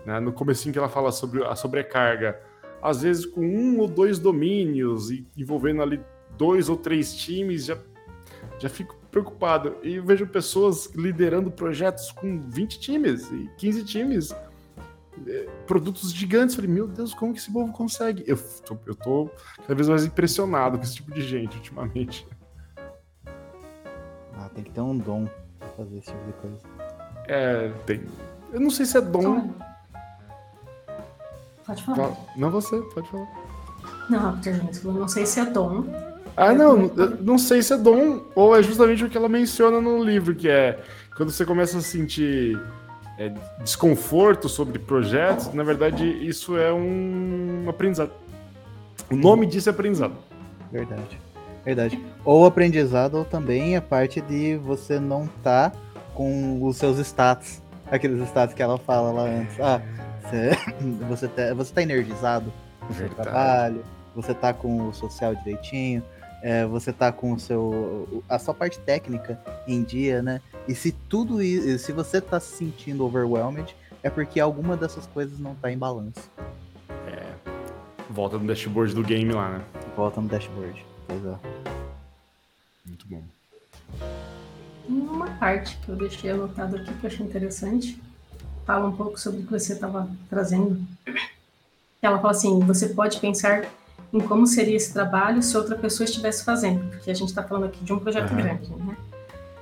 né, 0.05 0.19
no 0.19 0.31
comecinho 0.31 0.71
que 0.71 0.79
ela 0.79 0.89
fala 0.89 1.11
sobre 1.11 1.44
a 1.44 1.55
sobrecarga. 1.55 2.39
Às 2.81 3.01
vezes 3.01 3.25
com 3.25 3.41
um 3.41 3.79
ou 3.79 3.88
dois 3.88 4.19
domínios, 4.19 5.09
e 5.09 5.27
envolvendo 5.35 5.81
ali 5.81 5.99
dois 6.38 6.69
ou 6.69 6.77
três 6.77 7.15
times, 7.15 7.65
já, 7.65 7.77
já 8.59 8.69
fico 8.69 8.95
preocupado. 9.11 9.77
E 9.83 9.99
vejo 9.99 10.27
pessoas 10.27 10.91
liderando 10.95 11.49
projetos 11.51 12.11
com 12.11 12.39
20 12.39 12.80
times 12.80 13.31
e 13.31 13.49
15 13.57 13.83
times, 13.83 14.35
é, 15.25 15.49
produtos 15.66 16.13
gigantes. 16.13 16.56
Falei, 16.56 16.69
meu 16.69 16.87
Deus, 16.87 17.13
como 17.13 17.33
que 17.33 17.39
esse 17.39 17.51
povo 17.51 17.73
consegue? 17.73 18.23
Eu 18.27 18.37
tô, 18.37 18.77
eu 18.85 18.95
tô 18.95 19.30
cada 19.61 19.75
vez 19.75 19.89
mais 19.89 20.06
impressionado 20.06 20.77
com 20.77 20.83
esse 20.83 20.95
tipo 20.95 21.11
de 21.11 21.21
gente 21.21 21.57
ultimamente. 21.57 22.27
Ah, 24.47 24.49
tem 24.56 24.63
que 24.63 24.71
ter 24.71 24.81
um 24.81 24.97
dom 24.97 25.27
fazer 25.75 25.97
esse 25.97 26.07
tipo 26.07 26.25
de 26.25 26.33
coisa. 26.33 26.57
É, 27.27 27.71
tem. 27.85 28.01
Eu 28.54 28.61
não 28.61 28.69
sei 28.69 28.85
se 28.85 28.97
é 28.97 29.01
dom. 29.01 29.49
Pode 31.66 31.83
falar. 31.83 32.16
Não, 32.37 32.49
você, 32.49 32.80
pode 32.94 33.09
falar. 33.09 33.27
Não, 34.09 34.39
eu 34.85 34.94
não 34.94 35.07
sei 35.07 35.25
se 35.25 35.39
é 35.42 35.45
dom. 35.45 35.83
Ah, 36.37 36.54
não, 36.54 36.89
não 37.19 37.37
sei 37.37 37.61
se 37.61 37.73
é 37.73 37.77
dom 37.77 38.21
ou 38.35 38.56
é 38.56 38.63
justamente 38.63 39.04
o 39.04 39.09
que 39.09 39.18
ela 39.18 39.27
menciona 39.27 39.81
no 39.81 40.01
livro, 40.01 40.33
que 40.33 40.47
é 40.47 40.80
quando 41.16 41.31
você 41.31 41.45
começa 41.45 41.80
a 41.80 41.81
sentir 41.81 42.57
é, 43.18 43.33
desconforto 43.61 44.47
sobre 44.47 44.80
projetos, 44.80 45.51
na 45.54 45.63
verdade 45.63 46.06
isso 46.06 46.56
é 46.56 46.71
um 46.71 47.66
aprendizado. 47.68 48.11
O 49.11 49.16
nome 49.16 49.45
disso 49.45 49.68
é 49.68 49.71
aprendizado. 49.71 50.16
Verdade. 50.71 51.19
Verdade. 51.68 52.02
Ou 52.24 52.45
aprendizado, 52.45 53.16
ou 53.16 53.26
também 53.26 53.76
a 53.76 53.81
parte 53.81 54.21
de 54.21 54.56
você 54.56 55.02
não 55.02 55.28
tá 55.44 55.74
com 56.14 56.64
os 56.64 56.78
seus 56.78 56.97
status. 57.00 57.62
Aqueles 57.92 58.26
status 58.30 58.56
que 58.56 58.64
ela 58.64 58.78
fala 58.78 59.12
lá 59.12 59.24
antes. 59.24 59.59
Ah, 59.59 59.81
você, 60.21 60.52
você, 61.09 61.28
tá, 61.28 61.54
você 61.54 61.74
tá 61.74 61.81
energizado 61.81 62.54
no 62.88 62.95
seu 62.95 63.09
trabalho, 63.09 63.83
você 64.16 64.33
tá 64.33 64.54
com 64.54 64.88
o 64.88 64.94
social 64.94 65.36
direitinho, 65.36 66.02
é, 66.42 66.66
você 66.66 66.94
tá 66.94 67.12
com 67.12 67.33
o 67.33 67.40
seu. 67.40 68.24
a 68.30 68.40
sua 68.40 68.54
parte 68.54 68.80
técnica 68.80 69.38
em 69.68 69.83
dia, 69.83 70.21
né? 70.21 70.40
E 70.69 70.74
se 70.74 70.94
tudo 70.94 71.42
isso. 71.42 71.80
Se 71.80 71.92
você 71.92 72.21
tá 72.21 72.40
se 72.40 72.56
sentindo 72.56 73.04
overwhelmed, 73.04 73.76
é 74.02 74.09
porque 74.09 74.40
alguma 74.40 74.78
dessas 74.78 75.06
coisas 75.07 75.38
não 75.38 75.54
tá 75.54 75.69
em 75.69 75.78
balanço. 75.78 76.31
É. 77.09 77.26
Volta 78.09 78.38
no 78.38 78.47
dashboard 78.47 78.95
do 78.95 79.04
game 79.04 79.33
lá, 79.33 79.50
né? 79.50 79.62
Volta 79.97 80.21
no 80.21 80.30
dashboard. 80.30 80.86
Pois 81.07 81.26
é. 81.26 81.56
Muito 82.87 83.07
bom. 83.07 83.23
Uma 84.87 85.27
parte 85.31 85.77
que 85.77 85.89
eu 85.89 85.95
deixei 85.95 86.31
anotado 86.31 86.77
aqui 86.77 86.94
que 86.94 87.06
eu 87.06 87.09
achei 87.09 87.25
interessante, 87.25 88.01
fala 88.65 88.87
um 88.87 88.95
pouco 88.95 89.19
sobre 89.19 89.41
o 89.41 89.45
que 89.45 89.51
você 89.51 89.73
estava 89.73 90.09
trazendo. 90.29 90.81
Ela 92.01 92.17
fala 92.19 92.31
assim: 92.31 92.59
você 92.59 92.89
pode 92.89 93.19
pensar 93.19 93.65
em 94.13 94.19
como 94.21 94.47
seria 94.47 94.75
esse 94.75 94.94
trabalho 94.94 95.44
se 95.44 95.57
outra 95.57 95.75
pessoa 95.75 96.06
estivesse 96.06 96.44
fazendo, 96.44 96.89
porque 96.89 97.11
a 97.11 97.13
gente 97.13 97.29
está 97.29 97.44
falando 97.44 97.65
aqui 97.65 97.83
de 97.83 97.91
um 97.91 97.99
projeto 97.99 98.31
uhum. 98.31 98.37
grande, 98.37 98.69
né? 98.69 98.97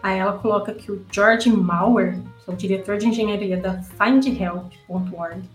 Aí 0.04 0.20
ela 0.20 0.38
coloca 0.38 0.72
que 0.72 0.92
o 0.92 1.04
George 1.12 1.50
Mauer, 1.50 2.14
que 2.44 2.52
é 2.52 2.54
o 2.54 2.56
diretor 2.56 2.98
de 2.98 3.08
engenharia 3.08 3.58
da 3.58 3.82
FindHelp.org, 3.82 5.50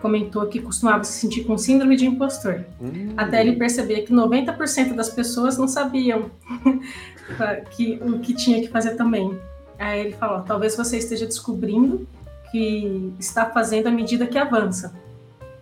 comentou 0.00 0.46
que 0.46 0.60
costumava 0.60 1.04
se 1.04 1.12
sentir 1.12 1.44
com 1.44 1.56
síndrome 1.58 1.96
de 1.96 2.06
impostor, 2.06 2.64
hum. 2.80 3.12
até 3.16 3.40
ele 3.40 3.56
perceber 3.56 4.02
que 4.02 4.12
90% 4.12 4.94
das 4.94 5.10
pessoas 5.10 5.58
não 5.58 5.68
sabiam 5.68 6.30
que, 7.70 8.00
o 8.02 8.18
que 8.18 8.34
tinha 8.34 8.60
que 8.60 8.68
fazer 8.68 8.96
também. 8.96 9.38
Aí 9.78 10.00
ele 10.00 10.12
falou: 10.12 10.42
talvez 10.42 10.76
você 10.76 10.98
esteja 10.98 11.26
descobrindo 11.26 12.06
que 12.50 13.12
está 13.18 13.46
fazendo 13.46 13.86
à 13.86 13.90
medida 13.90 14.26
que 14.26 14.36
avança, 14.36 14.94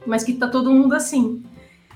mas 0.06 0.24
que 0.24 0.32
está 0.32 0.48
todo 0.48 0.72
mundo 0.72 0.94
assim. 0.94 1.42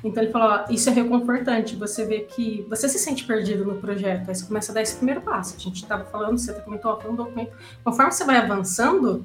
Então 0.05 0.23
ele 0.23 0.33
falou: 0.33 0.49
ó, 0.49 0.65
isso 0.73 0.89
é 0.89 0.93
reconfortante. 0.93 1.77
Você 1.77 2.05
vê 2.05 2.21
que 2.21 2.67
você 2.69 2.89
se 2.89 2.99
sente 2.99 3.25
perdido 3.25 3.65
no 3.65 3.77
projeto. 3.77 4.29
Aí 4.29 4.35
você 4.35 4.45
começa 4.45 4.73
a 4.73 4.75
dar 4.75 4.83
esse 4.83 4.97
primeiro 4.97 5.21
passo. 5.21 5.57
A 5.57 5.61
gente 5.61 5.83
estava 5.83 6.05
falando, 6.05 6.39
você 6.39 6.53
comentou, 6.55 6.99
ó, 7.03 7.09
um 7.09 7.15
documento. 7.15 7.53
Conforme 7.85 8.11
você 8.11 8.25
vai 8.25 8.37
avançando, 8.37 9.25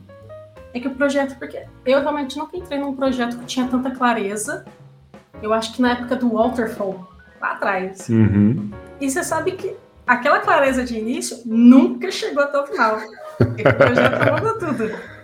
é 0.74 0.80
que 0.80 0.88
o 0.88 0.96
projeto, 0.96 1.38
porque 1.38 1.66
eu 1.86 2.02
realmente 2.02 2.38
nunca 2.38 2.58
entrei 2.58 2.80
num 2.80 2.96
projeto 2.96 3.38
que 3.38 3.46
tinha 3.46 3.68
tanta 3.68 3.92
clareza. 3.92 4.66
Eu 5.42 5.54
acho 5.54 5.74
que 5.74 5.82
na 5.82 5.92
época 5.92 6.16
do 6.16 6.34
Waterfall, 6.34 7.08
lá 7.40 7.52
atrás. 7.54 8.10
Uhum. 8.10 8.72
E 9.00 9.10
você 9.10 9.24
sabe 9.24 9.52
que 9.52 9.76
aquela 10.06 10.40
clareza 10.40 10.84
de 10.84 10.98
início 10.98 11.42
nunca 11.46 12.12
chegou 12.12 12.44
até 12.44 12.60
o 12.60 12.68
final. 12.68 13.00
Porque 13.38 13.62
o 13.62 13.76
projeto 13.76 14.20
muda 14.34 14.60
tudo. 14.60 15.18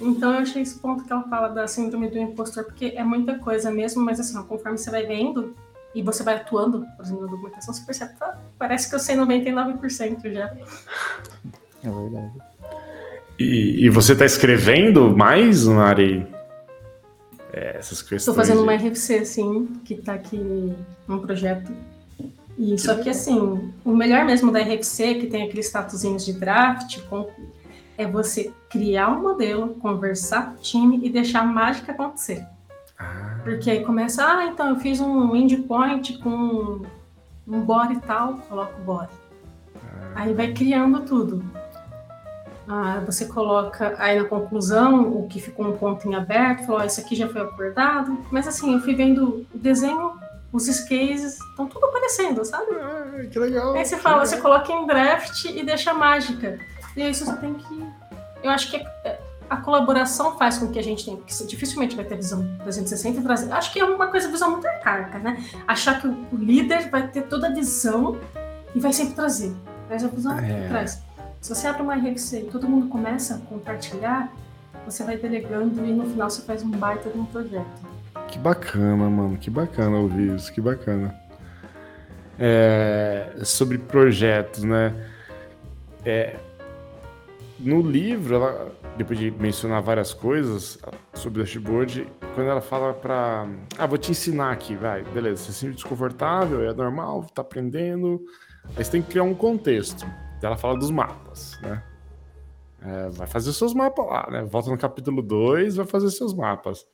Então 0.00 0.32
eu 0.32 0.40
achei 0.40 0.62
esse 0.62 0.78
ponto 0.78 1.04
que 1.04 1.12
ela 1.12 1.22
fala 1.24 1.48
da 1.48 1.66
síndrome 1.66 2.08
do 2.08 2.18
impostor, 2.18 2.64
porque 2.64 2.94
é 2.96 3.04
muita 3.04 3.38
coisa 3.38 3.70
mesmo, 3.70 4.02
mas 4.02 4.18
assim, 4.18 4.42
conforme 4.44 4.78
você 4.78 4.90
vai 4.90 5.04
vendo 5.04 5.54
e 5.94 6.02
você 6.02 6.22
vai 6.22 6.36
atuando, 6.36 6.86
por 6.96 7.04
exemplo, 7.04 7.24
na 7.24 7.30
documentação, 7.30 7.74
você 7.74 7.84
percebe 7.84 8.14
que 8.14 8.24
parece 8.58 8.88
que 8.88 8.94
eu 8.94 8.98
sei 8.98 9.16
99% 9.16 10.32
já. 10.32 10.56
É 11.82 11.90
verdade. 11.90 12.49
E, 13.40 13.86
e 13.86 13.88
você 13.88 14.12
está 14.12 14.26
escrevendo 14.26 15.16
mais, 15.16 15.64
Mari? 15.64 16.26
É, 17.50 17.78
essas 17.78 18.02
questões. 18.02 18.20
Estou 18.20 18.34
fazendo 18.34 18.58
de... 18.58 18.62
uma 18.64 18.74
RFC, 18.74 19.24
sim, 19.24 19.66
que 19.82 19.94
está 19.94 20.12
aqui 20.12 20.74
num 21.08 21.18
projeto. 21.20 21.72
E 22.58 22.78
só 22.78 22.96
que 22.96 23.08
assim, 23.08 23.72
o 23.82 23.96
melhor 23.96 24.26
mesmo 24.26 24.52
da 24.52 24.60
RFC, 24.60 25.14
que 25.14 25.26
tem 25.28 25.44
aqueles 25.44 25.66
statusinhos 25.66 26.26
de 26.26 26.34
draft, 26.34 27.00
com 27.08 27.30
é 27.96 28.06
você 28.06 28.52
criar 28.68 29.08
um 29.08 29.22
modelo, 29.22 29.68
conversar 29.74 30.50
com 30.50 30.58
o 30.58 30.60
time 30.60 31.00
e 31.02 31.08
deixar 31.08 31.40
a 31.40 31.46
mágica 31.46 31.92
acontecer. 31.92 32.46
Ah. 32.98 33.40
Porque 33.42 33.70
aí 33.70 33.82
começa, 33.82 34.22
ah, 34.22 34.46
então 34.46 34.68
eu 34.68 34.76
fiz 34.76 35.00
um 35.00 35.34
endpoint 35.34 36.18
com 36.18 36.82
um 37.48 37.60
body 37.62 37.94
e 37.94 38.00
tal, 38.00 38.34
coloco 38.48 38.80
o 38.80 38.84
body. 38.84 39.12
Ah. 39.76 40.12
Aí 40.14 40.34
vai 40.34 40.52
criando 40.52 41.00
tudo. 41.00 41.42
Ah, 42.72 43.02
você 43.04 43.24
coloca 43.26 43.96
aí 43.98 44.16
na 44.16 44.28
conclusão 44.28 45.02
o 45.10 45.26
que 45.26 45.40
ficou 45.40 45.66
um 45.66 45.76
ponto 45.76 46.08
em 46.08 46.14
aberto, 46.14 46.66
falou, 46.66 46.80
oh, 46.80 46.84
isso 46.84 47.00
aqui 47.00 47.16
já 47.16 47.28
foi 47.28 47.40
acordado. 47.40 48.24
Mas 48.30 48.46
assim, 48.46 48.72
eu 48.72 48.80
fui 48.80 48.94
vendo 48.94 49.44
o 49.52 49.58
desenho, 49.58 50.12
os 50.52 50.68
cases, 50.80 51.40
estão 51.40 51.66
tudo 51.66 51.86
aparecendo, 51.86 52.44
sabe? 52.44 52.70
Ah, 52.80 53.26
que 53.28 53.38
legal. 53.40 53.74
Aí 53.74 53.84
você 53.84 53.96
fala, 53.96 54.18
legal. 54.18 54.26
você 54.26 54.40
coloca 54.40 54.72
em 54.72 54.86
draft 54.86 55.46
e 55.46 55.64
deixa 55.64 55.90
a 55.90 55.94
mágica. 55.94 56.60
E 56.96 57.02
aí 57.02 57.12
você 57.12 57.36
tem 57.38 57.54
que. 57.54 57.86
Eu 58.40 58.50
acho 58.50 58.70
que 58.70 58.76
é, 58.76 59.20
a 59.48 59.56
colaboração 59.56 60.38
faz 60.38 60.58
com 60.58 60.70
que 60.70 60.78
a 60.78 60.82
gente 60.82 61.04
tenha, 61.04 61.16
porque 61.16 61.32
dificilmente 61.46 61.96
vai 61.96 62.04
ter 62.04 62.14
visão 62.14 62.56
360 62.62 63.18
e 63.18 63.22
trazer. 63.24 63.52
Acho 63.52 63.72
que 63.72 63.80
é 63.80 63.84
uma 63.84 64.06
coisa, 64.06 64.28
visão 64.28 64.52
muito 64.52 64.68
arcaica, 64.68 65.18
né? 65.18 65.44
Achar 65.66 66.00
que 66.00 66.06
o 66.06 66.36
líder 66.36 66.88
vai 66.88 67.08
ter 67.08 67.22
toda 67.22 67.48
a 67.48 67.50
visão 67.50 68.16
e 68.76 68.78
vai 68.78 68.92
sempre 68.92 69.14
trazer. 69.14 69.52
Traz 69.88 70.04
a 70.04 70.08
visão 70.08 70.38
é. 70.38 70.68
traz. 70.68 71.02
Se 71.40 71.54
você 71.54 71.66
abre 71.66 71.82
uma 71.82 71.94
RFC 71.94 72.40
e 72.40 72.44
todo 72.44 72.68
mundo 72.68 72.88
começa 72.88 73.36
a 73.36 73.38
compartilhar, 73.38 74.30
você 74.84 75.02
vai 75.02 75.16
delegando 75.16 75.84
e 75.84 75.92
no 75.92 76.04
final 76.04 76.28
você 76.28 76.42
faz 76.42 76.62
um 76.62 76.70
baita 76.70 77.08
de 77.08 77.18
um 77.18 77.24
projeto. 77.24 77.90
Que 78.28 78.38
bacana, 78.38 79.08
mano. 79.08 79.38
Que 79.38 79.48
bacana 79.48 79.96
ouvir 79.96 80.34
isso. 80.36 80.52
Que 80.52 80.60
bacana. 80.60 81.14
É, 82.38 83.32
sobre 83.42 83.78
projetos, 83.78 84.64
né? 84.64 84.94
É, 86.04 86.36
no 87.58 87.82
livro, 87.82 88.34
ela, 88.34 88.72
depois 88.96 89.18
de 89.18 89.30
mencionar 89.30 89.82
várias 89.82 90.12
coisas 90.12 90.78
sobre 91.14 91.40
o 91.40 91.44
dashboard, 91.44 92.06
quando 92.34 92.48
ela 92.48 92.60
fala 92.60 92.94
para, 92.94 93.46
ah, 93.78 93.86
vou 93.86 93.98
te 93.98 94.10
ensinar 94.10 94.52
aqui, 94.52 94.74
vai, 94.74 95.02
beleza, 95.02 95.42
você 95.42 95.52
se 95.52 95.58
sente 95.58 95.74
desconfortável, 95.74 96.62
é 96.62 96.72
normal, 96.72 97.26
tá 97.34 97.42
aprendendo, 97.42 98.24
aí 98.76 98.82
você 98.82 98.92
tem 98.92 99.02
que 99.02 99.08
criar 99.08 99.24
um 99.24 99.34
contexto. 99.34 100.06
Ela 100.42 100.56
fala 100.56 100.78
dos 100.78 100.90
mapas, 100.90 101.58
né? 101.62 101.82
É, 102.82 103.08
vai 103.10 103.26
fazer 103.26 103.52
seus 103.52 103.74
mapas 103.74 104.06
lá, 104.06 104.26
né? 104.30 104.42
Volta 104.42 104.70
no 104.70 104.78
capítulo 104.78 105.20
2, 105.20 105.76
vai 105.76 105.86
fazer 105.86 106.10
seus 106.10 106.32
mapas. 106.32 106.86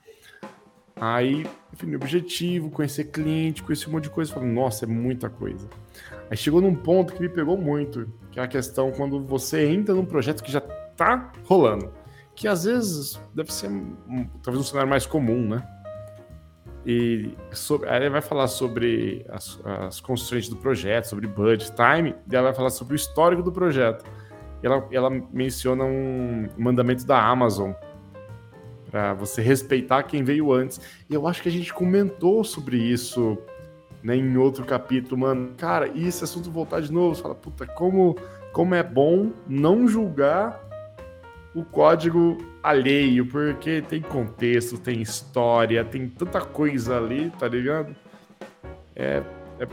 Aí, 0.98 1.46
enfim, 1.72 1.94
objetivo, 1.94 2.70
conhecer 2.70 3.04
cliente, 3.04 3.62
conhecer 3.62 3.88
um 3.88 3.92
monte 3.92 4.04
de 4.04 4.10
coisa. 4.10 4.32
Falei, 4.32 4.48
nossa, 4.48 4.84
é 4.84 4.88
muita 4.88 5.28
coisa. 5.28 5.68
Aí 6.30 6.36
chegou 6.36 6.60
num 6.60 6.74
ponto 6.74 7.12
que 7.12 7.20
me 7.20 7.28
pegou 7.28 7.56
muito, 7.56 8.10
que 8.32 8.40
é 8.40 8.42
a 8.42 8.48
questão 8.48 8.90
quando 8.90 9.22
você 9.22 9.66
entra 9.68 9.94
num 9.94 10.06
projeto 10.06 10.42
que 10.42 10.50
já 10.50 10.60
tá 10.60 11.32
rolando. 11.44 11.92
Que 12.34 12.48
às 12.48 12.64
vezes 12.64 13.20
deve 13.34 13.52
ser 13.52 13.70
talvez 14.42 14.58
um 14.58 14.68
cenário 14.68 14.88
mais 14.88 15.06
comum, 15.06 15.46
né? 15.46 15.66
E 16.86 17.36
sobre, 17.50 17.88
aí 17.88 17.96
ele 17.96 18.10
vai 18.10 18.22
falar 18.22 18.46
sobre 18.46 19.26
as, 19.28 19.60
as 19.64 20.00
do 20.48 20.56
projeto, 20.56 21.06
sobre 21.06 21.26
budget, 21.26 21.72
time, 21.74 22.14
e 22.30 22.36
ela 22.36 22.44
vai 22.44 22.54
falar 22.54 22.70
sobre 22.70 22.94
o 22.94 22.96
histórico 22.96 23.42
do 23.42 23.50
projeto. 23.50 24.04
E 24.62 24.66
ela, 24.66 24.86
ela 24.92 25.10
menciona 25.10 25.82
um 25.82 26.48
mandamento 26.56 27.04
da 27.04 27.20
Amazon 27.20 27.72
para 28.88 29.14
você 29.14 29.42
respeitar 29.42 30.04
quem 30.04 30.22
veio 30.22 30.52
antes. 30.52 30.80
E 31.10 31.14
eu 31.14 31.26
acho 31.26 31.42
que 31.42 31.48
a 31.48 31.52
gente 31.52 31.74
comentou 31.74 32.44
sobre 32.44 32.76
isso 32.76 33.36
né, 34.00 34.14
em 34.14 34.36
outro 34.36 34.64
capítulo, 34.64 35.20
mano. 35.20 35.54
Cara, 35.56 35.88
e 35.88 36.06
esse 36.06 36.22
assunto 36.22 36.52
voltar 36.52 36.80
de 36.80 36.92
novo, 36.92 37.16
você 37.16 37.22
fala, 37.22 37.34
puta, 37.34 37.66
como, 37.66 38.16
como 38.52 38.76
é 38.76 38.82
bom 38.84 39.32
não 39.48 39.88
julgar 39.88 40.62
o 41.52 41.64
código 41.64 42.38
alheio, 42.66 43.24
porque 43.26 43.80
tem 43.80 44.02
contexto, 44.02 44.76
tem 44.76 45.00
história, 45.00 45.84
tem 45.84 46.08
tanta 46.08 46.40
coisa 46.40 46.96
ali, 46.96 47.30
tá 47.38 47.46
ligado? 47.46 47.94
É, 48.94 49.22
é 49.60 49.68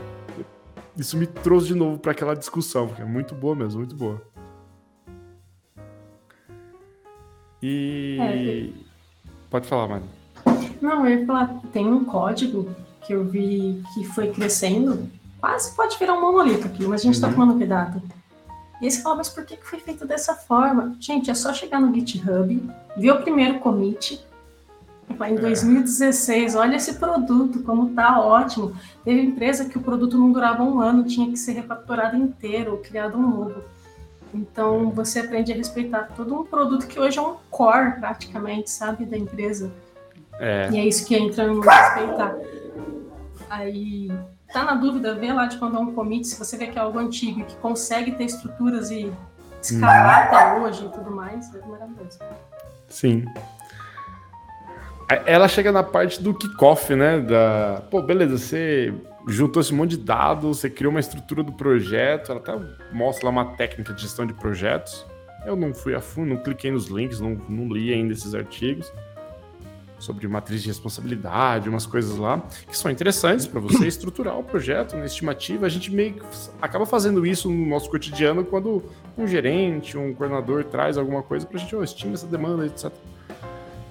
isso 0.96 1.16
me 1.16 1.26
trouxe 1.26 1.68
de 1.68 1.74
novo 1.74 1.98
para 1.98 2.12
aquela 2.12 2.34
discussão, 2.36 2.86
que 2.86 3.02
é 3.02 3.04
muito 3.04 3.34
boa 3.34 3.56
mesmo, 3.56 3.80
muito 3.80 3.96
boa. 3.96 4.22
E. 7.60 8.16
É, 8.20 8.84
Pode 9.50 9.66
falar, 9.66 9.88
Mari. 9.88 10.04
Não, 10.80 11.06
eu 11.06 11.18
ia 11.18 11.26
falar, 11.26 11.60
tem 11.72 11.86
um 11.86 12.04
código 12.04 12.68
que 13.04 13.12
eu 13.12 13.24
vi 13.24 13.82
que 13.92 14.04
foi 14.04 14.30
crescendo, 14.30 15.08
quase 15.40 15.74
pode 15.74 15.98
virar 15.98 16.14
um 16.14 16.20
monolito 16.20 16.66
aqui, 16.66 16.84
mas 16.86 17.00
a 17.00 17.04
gente 17.04 17.14
está 17.14 17.26
uhum. 17.28 17.34
tomando 17.34 17.56
cuidado. 17.58 18.02
E 18.84 18.86
aí 18.86 18.90
você 18.90 19.00
fala, 19.00 19.16
mas 19.16 19.30
por 19.30 19.46
que, 19.46 19.56
foi 19.62 19.80
feito 19.80 20.06
dessa 20.06 20.34
forma? 20.34 20.94
Gente, 21.00 21.30
é 21.30 21.34
só 21.34 21.54
chegar 21.54 21.80
no 21.80 21.94
GitHub, 21.94 22.70
ver 22.94 23.12
o 23.12 23.22
primeiro 23.22 23.58
commit, 23.58 24.22
em 25.08 25.36
2016, 25.36 26.54
é. 26.54 26.58
olha 26.58 26.76
esse 26.76 26.98
produto, 26.98 27.62
como 27.62 27.94
tá 27.94 28.20
ótimo. 28.20 28.76
Teve 29.02 29.22
empresa 29.22 29.64
que 29.64 29.78
o 29.78 29.80
produto 29.80 30.18
não 30.18 30.30
durava 30.30 30.62
um 30.62 30.80
ano, 30.80 31.02
tinha 31.02 31.30
que 31.30 31.38
ser 31.38 31.52
refactorado 31.52 32.14
inteiro, 32.14 32.78
criado 32.84 33.16
um 33.16 33.22
novo. 33.26 33.62
Então 34.34 34.90
você 34.90 35.20
aprende 35.20 35.50
a 35.50 35.56
respeitar 35.56 36.10
todo 36.14 36.38
um 36.38 36.44
produto 36.44 36.86
que 36.86 37.00
hoje 37.00 37.18
é 37.18 37.22
um 37.22 37.36
core 37.50 37.98
praticamente, 37.98 38.70
sabe, 38.70 39.06
da 39.06 39.16
empresa. 39.16 39.72
É. 40.38 40.68
E 40.70 40.78
é 40.78 40.86
isso 40.86 41.06
que 41.06 41.16
entra 41.16 41.46
no 41.46 41.60
respeitar. 41.60 42.36
Aí 43.48 44.10
tá 44.54 44.64
na 44.64 44.74
dúvida, 44.74 45.16
vê 45.16 45.32
lá 45.32 45.46
de 45.46 45.58
quando 45.58 45.76
é 45.76 45.80
um 45.80 45.92
commit, 45.92 46.28
se 46.28 46.38
você 46.38 46.56
vê 46.56 46.68
que 46.68 46.78
é 46.78 46.80
algo 46.80 46.96
antigo 46.96 47.40
e 47.40 47.44
que 47.44 47.56
consegue 47.56 48.12
ter 48.12 48.24
estruturas 48.24 48.88
e 48.88 49.12
escalar 49.60 50.28
hum. 50.32 50.36
até 50.36 50.60
hoje 50.60 50.86
e 50.86 50.88
tudo 50.90 51.10
mais, 51.10 51.52
é 51.52 51.66
maravilhoso. 51.66 52.20
Sim. 52.88 53.24
Ela 55.26 55.48
chega 55.48 55.72
na 55.72 55.82
parte 55.82 56.22
do 56.22 56.32
kickoff, 56.32 56.94
né? 56.94 57.18
Da... 57.20 57.82
Pô, 57.90 58.00
beleza, 58.00 58.38
você 58.38 58.94
juntou 59.26 59.60
esse 59.60 59.74
monte 59.74 59.90
de 59.90 59.98
dados, 59.98 60.58
você 60.58 60.70
criou 60.70 60.92
uma 60.92 61.00
estrutura 61.00 61.42
do 61.42 61.52
projeto, 61.52 62.30
ela 62.30 62.40
até 62.40 62.52
mostra 62.92 63.26
lá 63.26 63.30
uma 63.32 63.56
técnica 63.56 63.92
de 63.92 64.02
gestão 64.02 64.24
de 64.24 64.34
projetos. 64.34 65.04
Eu 65.44 65.56
não 65.56 65.74
fui 65.74 65.94
a 65.94 66.00
fundo, 66.00 66.28
não 66.28 66.42
cliquei 66.42 66.70
nos 66.70 66.86
links, 66.86 67.20
não, 67.20 67.34
não 67.48 67.68
li 67.68 67.92
ainda 67.92 68.12
esses 68.12 68.34
artigos 68.34 68.90
sobre 70.04 70.28
matriz 70.28 70.62
de 70.62 70.68
responsabilidade, 70.68 71.68
umas 71.68 71.86
coisas 71.86 72.16
lá, 72.16 72.42
que 72.68 72.76
são 72.76 72.90
interessantes 72.90 73.46
para 73.46 73.60
você 73.60 73.86
estruturar 73.88 74.38
o 74.38 74.44
projeto 74.44 74.96
na 74.96 75.06
estimativa. 75.06 75.66
A 75.66 75.68
gente 75.68 75.90
meio 75.90 76.14
que 76.14 76.22
acaba 76.60 76.84
fazendo 76.84 77.26
isso 77.26 77.50
no 77.50 77.66
nosso 77.66 77.88
cotidiano 77.90 78.44
quando 78.44 78.82
um 79.16 79.26
gerente, 79.26 79.96
um 79.96 80.14
coordenador 80.14 80.64
traz 80.64 80.98
alguma 80.98 81.22
coisa 81.22 81.46
para 81.46 81.56
a 81.56 81.60
gente, 81.60 81.74
oh, 81.74 81.82
estima 81.82 82.14
essa 82.14 82.26
demanda, 82.26 82.66
etc. 82.66 82.92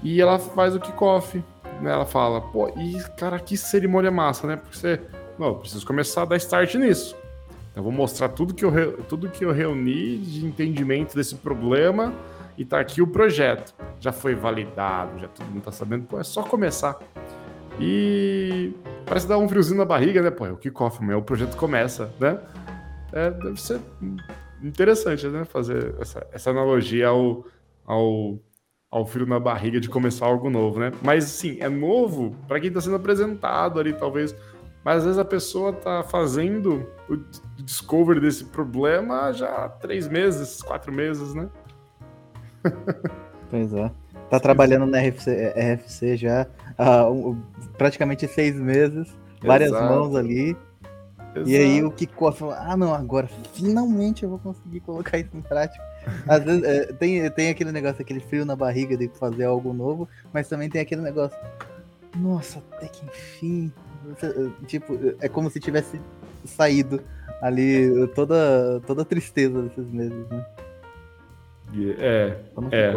E 0.04 0.22
ela 0.22 0.38
faz 0.38 0.76
o 0.76 0.80
kickoff, 0.80 1.44
né? 1.82 1.92
Ela 1.92 2.06
fala, 2.06 2.42
pô, 2.42 2.70
e 2.70 3.02
cara, 3.18 3.40
que 3.40 3.58
cerimônia 3.58 4.12
massa, 4.12 4.46
né? 4.46 4.58
Porque 4.58 4.78
você, 4.78 5.02
não, 5.40 5.56
preciso 5.56 5.86
começar 5.86 6.24
a 6.24 6.26
dar 6.26 6.38
start 6.38 6.76
nisso. 6.76 7.16
Então, 7.72 7.84
vou 7.84 7.92
mostrar 7.92 8.30
tudo 8.30 8.54
que, 8.54 8.64
eu, 8.64 9.04
tudo 9.10 9.30
que 9.30 9.44
eu 9.44 9.52
reuni 9.52 10.18
de 10.18 10.46
entendimento 10.46 11.16
desse 11.16 11.36
problema 11.36 12.14
e 12.58 12.66
tá 12.66 12.80
aqui 12.80 13.02
o 13.02 13.08
projeto. 13.08 13.74
Já 14.00 14.12
foi 14.12 14.36
validado, 14.36 15.20
já 15.20 15.28
todo 15.28 15.48
mundo 15.48 15.64
tá 15.64 15.72
sabendo, 15.72 16.06
pô, 16.06 16.20
é 16.20 16.24
só 16.24 16.44
começar. 16.44 16.98
E 17.80 18.74
parece 19.06 19.28
dar 19.28 19.38
um 19.38 19.50
friozinho 19.50 19.78
na 19.78 19.86
barriga, 19.86 20.22
né? 20.22 20.30
Pô, 20.30 20.46
é 20.46 20.52
o 20.52 20.58
kickoff, 20.58 21.00
amanhã 21.02 21.18
o 21.18 21.24
projeto 21.24 21.56
começa, 21.56 22.14
né? 22.20 22.40
É, 23.12 23.32
deve 23.32 23.62
ser 23.62 23.80
interessante, 24.62 25.28
né? 25.28 25.46
Fazer 25.46 25.96
essa, 26.00 26.26
essa 26.32 26.50
analogia 26.52 27.08
ao, 27.08 27.46
ao, 27.86 28.40
ao 28.92 29.06
frio 29.06 29.26
na 29.26 29.40
barriga 29.40 29.80
de 29.80 29.90
começar 29.90 30.26
algo 30.26 30.50
novo, 30.50 30.80
né? 30.80 30.92
Mas, 31.02 31.26
sim, 31.26 31.58
é 31.60 31.70
novo 31.70 32.36
para 32.48 32.60
quem 32.60 32.70
está 32.70 32.82
sendo 32.82 32.96
apresentado 32.96 33.80
ali, 33.80 33.94
talvez. 33.94 34.36
Mas 34.84 34.98
às 34.98 35.04
vezes 35.06 35.20
a 35.20 35.26
pessoa 35.26 35.72
está 35.72 36.04
fazendo 36.04 36.86
o 37.10 37.16
discovery 37.64 38.20
desse 38.20 38.46
problema 38.46 39.32
já 39.32 39.48
há 39.48 39.70
três 39.70 40.10
meses, 40.10 40.62
quatro 40.62 40.92
meses, 40.92 41.34
né? 41.34 41.50
Pois 43.50 43.72
é. 43.72 43.92
Tá 44.32 44.40
trabalhando 44.40 44.88
na 44.88 45.00
RFC, 45.00 45.54
RFC 45.56 46.18
já 46.18 46.48
há 46.76 47.08
um, 47.08 47.40
praticamente 47.78 48.28
seis 48.28 48.56
meses, 48.56 49.16
várias 49.44 49.70
Exato. 49.70 49.94
mãos 49.94 50.16
ali. 50.16 50.58
Exato. 51.36 51.50
E 51.50 51.56
aí 51.56 51.84
o 51.84 51.92
que 51.92 52.08
falou, 52.08 52.56
ah 52.58 52.76
não, 52.76 52.96
agora 52.96 53.28
finalmente 53.54 54.24
eu 54.24 54.30
vou 54.30 54.40
conseguir 54.40 54.80
colocar 54.80 55.20
isso 55.20 55.30
em 55.36 55.42
prática. 55.42 55.84
Às 56.28 56.44
vezes 56.44 56.64
é, 56.64 56.86
tem, 56.94 57.30
tem 57.30 57.50
aquele 57.50 57.72
negócio, 57.72 58.02
aquele 58.02 58.20
frio 58.22 58.44
na 58.44 58.56
barriga 58.56 58.98
de 58.98 59.08
fazer 59.08 59.46
algo 59.46 59.72
novo, 59.72 60.10
mas 60.34 60.50
também 60.50 60.68
tem 60.68 60.82
aquele 60.82 61.02
negócio, 61.02 61.38
nossa, 62.16 62.62
até 62.72 62.88
que 62.88 63.06
enfim. 63.06 63.72
Tipo, 64.66 64.98
é 65.22 65.30
como 65.30 65.50
se 65.52 65.60
tivesse 65.60 66.02
saído 66.44 67.02
ali 67.40 68.08
toda, 68.16 68.82
toda 68.88 69.04
a 69.04 69.06
tristeza 69.06 69.62
desses 69.62 69.88
meses, 69.92 70.28
né? 70.30 70.46
É. 72.00 72.38
É. 72.72 72.94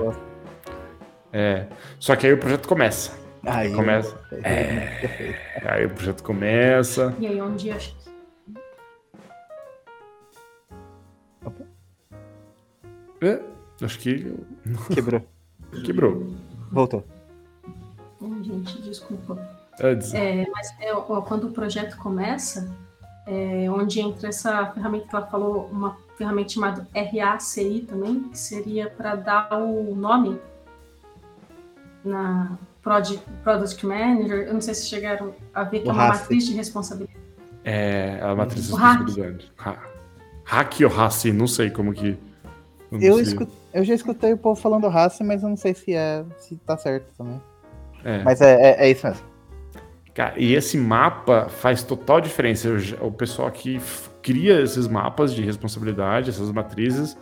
é. 1.33 1.67
Só 1.99 2.15
que 2.17 2.27
aí 2.27 2.33
o 2.33 2.39
projeto 2.39 2.69
começa. 2.69 3.17
Aí 3.45 3.73
começa. 3.73 4.19
É. 4.45 5.35
Aí 5.65 5.87
o 5.87 5.91
projeto 5.91 6.23
começa. 6.23 7.15
E 7.19 7.27
aí 7.27 7.41
um 7.41 7.55
dia 7.55 7.77
acho 7.77 7.95
É, 13.21 13.41
acho 13.83 13.99
que. 13.99 14.35
Quebrou. 14.93 15.23
Quebrou. 15.85 16.27
Voltou. 16.71 17.05
gente, 18.43 18.83
desculpa. 18.83 19.39
É, 19.79 19.93
é, 19.93 20.47
mas 20.51 20.75
é, 20.81 20.95
ó, 20.95 21.21
quando 21.23 21.49
o 21.49 21.53
projeto 21.53 21.97
começa, 21.99 22.75
é, 23.27 23.71
onde 23.71 24.01
entra 24.01 24.29
essa 24.29 24.67
ferramenta 24.73 25.07
que 25.09 25.17
ela 25.17 25.27
falou, 25.27 25.67
uma 25.67 25.97
ferramenta 26.17 26.49
chamada 26.49 26.89
RACI 26.95 27.87
também, 27.89 28.23
que 28.25 28.39
seria 28.39 28.89
para 28.89 29.15
dar 29.15 29.53
o 29.53 29.95
nome 29.95 30.41
na 32.05 32.57
Product, 32.83 33.23
Product 33.43 33.87
Manager. 33.87 34.47
Eu 34.47 34.55
não 34.55 34.61
sei 34.61 34.75
se 34.75 34.87
chegaram 34.87 35.35
a 35.55 35.65
ver 35.65 35.81
que 35.81 35.89
o 35.89 35.91
é 35.91 35.93
uma 35.93 36.09
matriz 36.09 36.47
de 36.47 36.55
responsabilidade. 36.55 37.19
É, 37.65 38.21
a 38.23 38.35
matriz 38.35 38.67
de 38.67 38.73
responsabilidade. 38.73 39.53
Hack 40.45 40.81
ou 40.83 40.89
RACI, 40.89 41.33
não 41.33 41.49
sei 41.49 41.71
como 41.71 41.93
que. 41.93 42.17
Eu, 42.93 43.19
eu 43.75 43.85
já 43.85 43.95
escutei 43.95 44.33
o 44.33 44.39
povo 44.39 44.61
falando 44.61 44.87
raça, 44.89 45.25
mas 45.25 45.43
eu 45.43 45.49
não 45.49 45.57
sei 45.57 45.75
se 45.75 45.93
é 45.93 46.25
se 46.39 46.57
tá 46.57 46.79
certo 46.79 47.07
também. 47.19 47.43
É. 48.05 48.23
Mas 48.23 48.41
é, 48.41 48.55
é, 48.55 48.87
é, 48.87 48.91
isso 48.91 49.07
mesmo. 49.07 49.27
Cara, 50.15 50.35
e 50.39 50.55
esse 50.55 50.79
mapa 50.79 51.49
faz 51.49 51.83
total 51.83 52.21
diferença. 52.21 52.69
O 53.03 53.11
pessoal 53.11 53.49
aqui 53.49 53.81
cria 54.27 54.61
esses 54.61 54.89
mapas 54.89 55.33
de 55.33 55.41
responsabilidade, 55.41 56.31
essas 56.31 56.51
matrizes, 56.51 57.17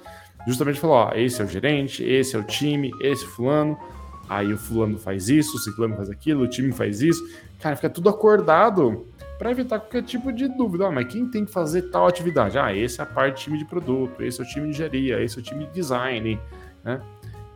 justamente 0.46 0.80
falou: 0.80 0.96
ó, 0.96 1.12
esse 1.14 1.42
é 1.42 1.44
o 1.44 1.48
gerente, 1.48 2.02
esse 2.02 2.34
é 2.34 2.38
o 2.38 2.42
time, 2.42 2.90
esse 2.98 3.26
fulano. 3.26 3.78
Aí 4.26 4.54
o 4.54 4.56
fulano 4.56 4.98
faz 4.98 5.28
isso, 5.28 5.54
o 5.54 5.60
ciclano 5.60 5.94
faz 5.96 6.08
aquilo, 6.08 6.44
o 6.44 6.48
time 6.48 6.72
faz 6.72 7.02
isso. 7.02 7.22
Cara, 7.60 7.76
fica 7.76 7.90
tudo 7.90 8.08
acordado 8.08 9.06
para 9.38 9.50
evitar 9.50 9.78
qualquer 9.78 10.02
tipo 10.02 10.32
de 10.32 10.48
dúvida. 10.48 10.86
Ah, 10.86 10.90
mas 10.90 11.12
quem 11.12 11.26
tem 11.26 11.44
que 11.44 11.52
fazer 11.52 11.82
tal 11.90 12.06
atividade? 12.06 12.58
Ah, 12.58 12.74
esse 12.74 12.98
é 12.98 13.04
a 13.04 13.06
parte 13.06 13.44
time 13.44 13.58
de 13.58 13.66
produto, 13.66 14.22
esse 14.22 14.40
é 14.40 14.44
o 14.44 14.46
time 14.46 14.64
de 14.64 14.70
engenharia, 14.70 15.22
esse 15.22 15.36
é 15.36 15.40
o 15.40 15.44
time 15.44 15.66
de 15.66 15.72
design, 15.72 16.40
né? 16.82 17.02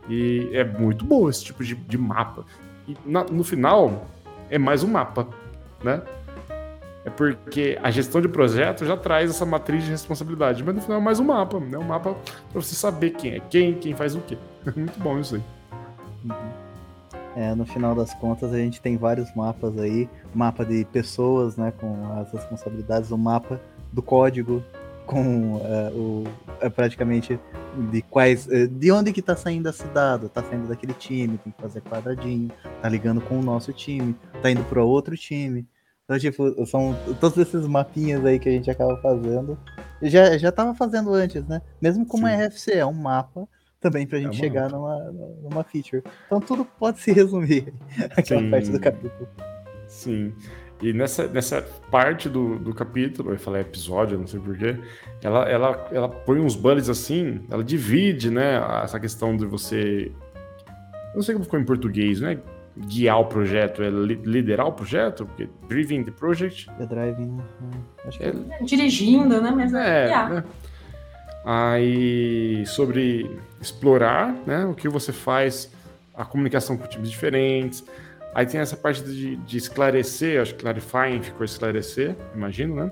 E 0.07 0.47
é 0.53 0.63
muito 0.63 1.03
bom 1.03 1.27
esse 1.27 1.43
tipo 1.43 1.63
de, 1.63 1.73
de 1.73 1.97
mapa. 1.97 2.45
E 2.87 2.95
na, 3.03 3.23
no 3.23 3.43
final, 3.43 4.05
é 4.47 4.59
mais 4.59 4.83
um 4.83 4.89
mapa, 4.89 5.27
né? 5.83 6.03
É 7.05 7.09
porque 7.09 7.79
a 7.81 7.89
gestão 7.89 8.21
de 8.21 8.27
projeto 8.27 8.85
já 8.85 8.97
traz 8.97 9.29
essa 9.29 9.45
matriz 9.45 9.83
de 9.83 9.91
responsabilidade, 9.91 10.63
mas 10.63 10.75
no 10.75 10.81
final 10.81 10.99
é 10.99 11.03
mais 11.03 11.19
um 11.19 11.23
mapa, 11.23 11.59
né? 11.59 11.77
Um 11.77 11.83
mapa 11.83 12.15
para 12.51 12.61
você 12.61 12.75
saber 12.75 13.11
quem 13.11 13.35
é 13.35 13.39
quem, 13.39 13.73
quem 13.75 13.95
faz 13.95 14.15
o 14.15 14.21
quê. 14.21 14.37
muito 14.75 14.99
bom 14.99 15.17
isso 15.19 15.35
aí. 15.35 15.43
Uhum. 16.25 16.69
É, 17.35 17.55
no 17.55 17.65
final 17.65 17.95
das 17.95 18.13
contas, 18.15 18.51
a 18.53 18.57
gente 18.57 18.81
tem 18.81 18.97
vários 18.97 19.33
mapas 19.33 19.77
aí, 19.77 20.09
mapa 20.33 20.65
de 20.65 20.83
pessoas, 20.85 21.55
né, 21.55 21.71
com 21.79 22.19
as 22.19 22.33
responsabilidades, 22.33 23.11
o 23.11 23.17
mapa 23.17 23.61
do 23.93 24.01
código, 24.01 24.63
com 25.05 25.61
é, 25.63 25.91
o 25.91 26.23
é, 26.59 26.69
praticamente 26.69 27.39
de 27.91 28.01
quais, 28.01 28.47
é, 28.49 28.67
de 28.67 28.91
onde 28.91 29.13
que 29.13 29.21
tá 29.21 29.35
saindo 29.35 29.69
esse 29.69 29.87
dado, 29.87 30.27
tá 30.27 30.43
saindo 30.43 30.67
daquele 30.67 30.93
time, 30.93 31.37
tem 31.37 31.53
que 31.53 31.61
fazer 31.61 31.81
quadradinho, 31.81 32.51
tá 32.81 32.89
ligando 32.89 33.21
com 33.21 33.39
o 33.39 33.41
nosso 33.41 33.71
time, 33.71 34.15
tá 34.41 34.51
indo 34.51 34.63
para 34.65 34.83
outro 34.83 35.15
time. 35.15 35.65
Então, 36.09 36.17
tipo, 36.17 36.65
são 36.65 36.97
todos 37.21 37.37
esses 37.37 37.67
mapinhas 37.67 38.25
aí 38.25 38.39
que 38.39 38.49
a 38.49 38.51
gente 38.51 38.71
acaba 38.71 38.97
fazendo. 38.97 39.55
Já, 40.01 40.35
já 40.39 40.51
tava 40.51 40.73
fazendo 40.73 41.13
antes, 41.13 41.45
né? 41.47 41.61
Mesmo 41.79 42.03
como 42.03 42.25
Sim. 42.25 42.33
RFC, 42.33 42.71
é 42.71 42.85
um 42.85 42.93
mapa 42.93 43.47
também 43.79 44.07
pra 44.07 44.17
gente 44.17 44.35
é 44.35 44.39
chegar 44.39 44.71
numa, 44.71 44.97
numa 45.43 45.63
feature. 45.63 46.01
Então 46.25 46.41
tudo 46.41 46.65
pode 46.65 46.99
se 46.99 47.11
resumir 47.11 47.71
aquela 48.17 48.41
Sim. 48.41 48.49
parte 48.49 48.71
do 48.71 48.79
capítulo. 48.79 49.29
Sim. 49.87 50.33
E 50.81 50.91
nessa, 50.93 51.27
nessa 51.27 51.61
parte 51.91 52.27
do, 52.27 52.57
do 52.57 52.73
capítulo, 52.73 53.31
eu 53.31 53.37
falei 53.37 53.61
episódio, 53.61 54.17
não 54.17 54.25
sei 54.25 54.39
porquê, 54.39 54.79
ela, 55.21 55.47
ela, 55.47 55.89
ela 55.91 56.09
põe 56.09 56.39
uns 56.39 56.55
bullets 56.55 56.89
assim, 56.89 57.45
ela 57.51 57.63
divide, 57.63 58.31
né, 58.31 58.59
essa 58.83 58.99
questão 58.99 59.37
de 59.37 59.45
você. 59.45 60.11
Eu 61.09 61.17
não 61.17 61.21
sei 61.21 61.35
como 61.35 61.45
ficou 61.45 61.59
em 61.59 61.65
português, 61.65 62.19
né? 62.19 62.39
Guiar 62.77 63.19
o 63.19 63.25
projeto, 63.25 63.83
é 63.83 63.89
liderar 63.89 64.67
o 64.67 64.71
projeto? 64.71 65.25
Porque 65.25 65.49
driving 65.67 66.03
the 66.03 66.11
project. 66.11 66.69
The 66.77 66.85
driving, 66.85 67.37
né? 67.37 67.43
Acho 68.05 68.19
que 68.19 68.25
é... 68.25 68.33
é 68.59 68.63
dirigindo, 68.63 69.41
né? 69.41 69.51
Mas 69.51 69.73
é, 69.73 70.11
é 70.11 70.29
né? 70.29 70.43
Aí 71.45 72.65
sobre 72.65 73.39
explorar, 73.59 74.33
né? 74.45 74.65
O 74.65 74.73
que 74.73 74.87
você 74.87 75.11
faz, 75.11 75.71
a 76.15 76.23
comunicação 76.23 76.77
com 76.77 76.87
times 76.87 77.09
diferentes. 77.09 77.83
Aí 78.33 78.45
tem 78.45 78.59
essa 78.59 78.77
parte 78.77 79.03
de, 79.03 79.35
de 79.37 79.57
esclarecer, 79.57 80.41
acho 80.41 80.53
que 80.53 80.61
clarifying 80.61 81.21
ficou 81.21 81.43
esclarecer, 81.43 82.15
imagino, 82.35 82.75
né? 82.75 82.91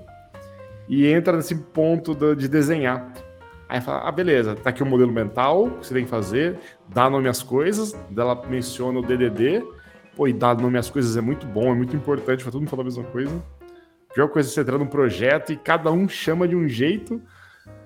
E 0.88 1.06
entra 1.06 1.36
nesse 1.36 1.54
ponto 1.54 2.14
do, 2.14 2.34
de 2.34 2.48
desenhar. 2.48 3.12
Aí 3.68 3.80
fala, 3.80 4.08
ah, 4.08 4.12
beleza, 4.12 4.54
tá 4.54 4.70
aqui 4.70 4.82
o 4.82 4.86
modelo 4.86 5.12
mental 5.12 5.70
que 5.72 5.86
você 5.86 5.94
tem 5.94 6.04
que 6.04 6.10
fazer, 6.10 6.58
dá 6.88 7.10
nome 7.10 7.28
às 7.28 7.42
coisas, 7.42 7.94
ela 8.16 8.40
menciona 8.48 8.98
o 8.98 9.02
DDD, 9.02 9.62
pô, 10.16 10.26
e 10.26 10.32
dar 10.32 10.56
nome 10.56 10.78
às 10.78 10.88
coisas 10.88 11.16
é 11.16 11.20
muito 11.20 11.46
bom, 11.46 11.72
é 11.72 11.74
muito 11.74 11.94
importante, 11.94 12.42
pra 12.42 12.50
todo 12.50 12.62
mundo 12.62 12.70
falar 12.70 12.82
a 12.82 12.84
mesma 12.86 13.04
coisa. 13.04 13.42
A 14.10 14.14
pior 14.14 14.28
coisa 14.28 14.48
é 14.48 14.50
você 14.50 14.60
entrar 14.62 14.78
num 14.78 14.86
projeto 14.86 15.52
e 15.52 15.56
cada 15.56 15.92
um 15.92 16.08
chama 16.08 16.48
de 16.48 16.56
um 16.56 16.66
jeito, 16.66 17.20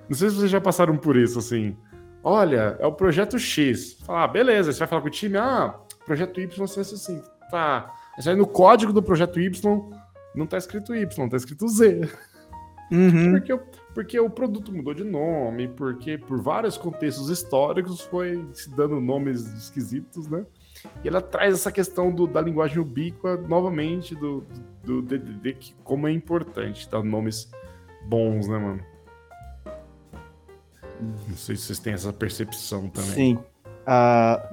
não 0.09 0.16
sei 0.16 0.31
se 0.31 0.37
vocês 0.37 0.51
já 0.51 0.61
passaram 0.61 0.97
por 0.97 1.16
isso, 1.16 1.38
assim. 1.38 1.77
Olha, 2.23 2.77
é 2.79 2.87
o 2.87 2.92
projeto 2.92 3.38
X. 3.38 3.95
Fala, 4.07 4.25
ah, 4.25 4.29
beleza, 4.29 4.73
você 4.73 4.79
vai 4.79 4.88
falar 4.88 5.03
com 5.03 5.09
o 5.09 5.11
time, 5.11 5.37
ah, 5.37 5.75
projeto 6.07 6.40
Y 6.40 6.49
você 6.57 6.81
assim. 6.81 7.21
Tá. 7.51 7.92
Mas 8.16 8.29
aí 8.29 8.37
no 8.37 8.47
código 8.47 8.92
do 8.92 9.03
projeto 9.03 9.40
Y 9.40 9.90
não 10.35 10.47
tá 10.47 10.57
escrito 10.57 10.95
Y, 10.95 11.29
tá 11.29 11.37
escrito 11.37 11.68
Z. 11.68 12.09
Uhum. 12.90 13.33
Porque, 13.33 13.59
porque 13.95 14.19
o 14.19 14.31
produto 14.31 14.73
mudou 14.73 14.95
de 14.95 15.05
nome, 15.05 15.69
porque 15.69 16.17
por 16.17 16.41
vários 16.41 16.79
contextos 16.79 17.29
históricos 17.29 18.01
foi 18.01 18.45
se 18.53 18.71
dando 18.71 19.01
nomes 19.01 19.47
esquisitos, 19.55 20.27
né? 20.29 20.47
E 21.05 21.09
ela 21.09 21.21
traz 21.21 21.55
essa 21.55 21.71
questão 21.71 22.13
do, 22.13 22.27
da 22.27 22.41
linguagem 22.41 22.79
ubíqua 22.79 23.37
novamente 23.37 24.15
do, 24.15 24.45
DDD, 24.85 25.55
que 25.55 25.75
como 25.85 26.09
é 26.09 26.13
importante 26.13 26.89
dar 26.91 27.03
nomes 27.03 27.51
bons, 28.09 28.49
né, 28.49 28.59
mano? 28.59 28.83
Não 31.29 31.37
sei 31.37 31.57
se 31.57 31.63
vocês 31.63 31.79
têm 31.79 31.93
essa 31.93 32.13
percepção 32.13 32.89
também. 32.89 33.11
Sim. 33.11 33.39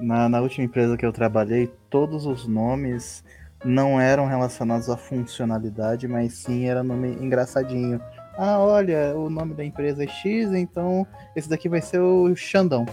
Na, 0.00 0.28
na 0.28 0.40
última 0.40 0.64
empresa 0.64 0.96
que 0.96 1.06
eu 1.06 1.12
trabalhei, 1.12 1.72
todos 1.88 2.26
os 2.26 2.46
nomes 2.46 3.24
não 3.64 4.00
eram 4.00 4.26
relacionados 4.26 4.88
à 4.88 4.96
funcionalidade, 4.96 6.08
mas 6.08 6.34
sim 6.34 6.66
era 6.66 6.82
nome 6.82 7.08
engraçadinho. 7.08 8.00
Ah, 8.36 8.58
olha, 8.58 9.14
o 9.16 9.28
nome 9.28 9.54
da 9.54 9.64
empresa 9.64 10.04
é 10.04 10.06
X, 10.06 10.52
então 10.52 11.06
esse 11.36 11.48
daqui 11.48 11.68
vai 11.68 11.80
ser 11.80 12.00
o 12.00 12.34
Xandão. 12.34 12.86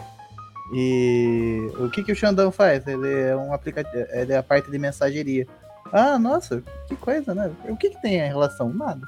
E 0.73 1.71
o 1.80 1.89
que, 1.89 2.04
que 2.04 2.12
o 2.12 2.15
Xandão 2.15 2.52
faz? 2.52 2.86
Ele 2.86 3.12
é 3.13 3.36
um 3.36 3.54
aplicativo, 3.54 4.06
ele 4.12 4.34
é 4.34 4.38
a 4.38 4.43
parte 4.43 4.69
de 4.69 4.78
mensageria. 4.78 5.47
Ah, 5.91 6.19
nossa, 6.19 6.62
que 6.88 6.95
coisa, 6.95 7.34
né? 7.34 7.50
O 7.69 7.78
que, 7.78 7.89
que 7.91 8.02
tem 8.02 8.15
em 8.15 8.28
relação? 8.28 8.73
Nada. 8.73 9.02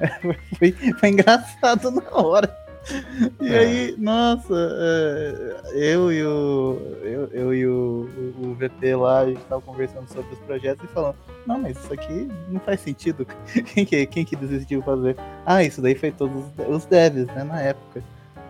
foi, 0.58 0.72
foi 0.72 1.08
engraçado 1.10 1.90
na 1.90 2.10
hora. 2.10 2.63
E 3.40 3.48
é. 3.48 3.58
aí, 3.58 3.96
nossa, 3.98 4.54
é, 4.54 5.62
eu 5.74 6.12
e 6.12 6.22
o 6.24 6.78
eu, 7.02 7.28
eu 7.32 7.54
e 7.54 7.66
o, 7.66 8.08
o, 8.42 8.54
VP 8.54 8.94
lá, 8.96 9.20
a 9.20 9.26
gente 9.26 9.40
tava 9.44 9.60
conversando 9.62 10.08
sobre 10.08 10.32
os 10.32 10.38
projetos 10.40 10.84
e 10.84 10.92
falando, 10.92 11.16
não, 11.46 11.58
mas 11.58 11.76
isso 11.76 11.92
aqui 11.92 12.28
não 12.48 12.60
faz 12.60 12.80
sentido. 12.80 13.26
Quem 13.74 13.84
que, 13.84 14.06
quem 14.06 14.24
que 14.24 14.36
desistiu 14.36 14.82
fazer? 14.82 15.16
Ah, 15.46 15.62
isso 15.62 15.80
daí 15.80 15.94
foi 15.94 16.10
todos 16.10 16.44
os 16.68 16.84
devs, 16.86 17.26
né, 17.28 17.44
na 17.44 17.60
época. 17.60 18.02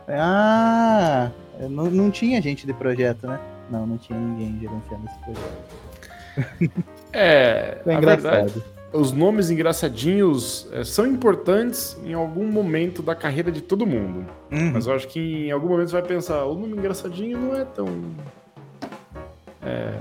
Ah, 0.08 1.30
não, 1.70 1.90
não 1.90 2.10
tinha 2.10 2.40
gente 2.42 2.66
de 2.66 2.72
projeto, 2.74 3.26
né? 3.26 3.40
Não, 3.70 3.86
não 3.86 3.96
tinha 3.96 4.18
ninguém 4.18 4.58
gerenciando 4.60 5.06
esse 5.06 5.18
projeto. 5.18 6.84
É, 7.12 7.78
é 7.86 7.94
engraçado. 7.94 8.50
Verdade, 8.50 8.73
os 8.94 9.10
nomes 9.10 9.50
engraçadinhos 9.50 10.68
é, 10.72 10.84
são 10.84 11.04
importantes 11.04 11.98
em 12.04 12.14
algum 12.14 12.46
momento 12.46 13.02
da 13.02 13.14
carreira 13.14 13.50
de 13.50 13.60
todo 13.60 13.84
mundo. 13.84 14.24
Uhum. 14.52 14.72
Mas 14.72 14.86
eu 14.86 14.94
acho 14.94 15.08
que 15.08 15.48
em 15.48 15.50
algum 15.50 15.68
momento 15.68 15.88
você 15.88 16.00
vai 16.00 16.08
pensar, 16.08 16.44
o 16.44 16.54
nome 16.54 16.76
engraçadinho 16.76 17.36
não 17.38 17.56
é 17.56 17.64
tão 17.64 17.88
é, 19.60 19.98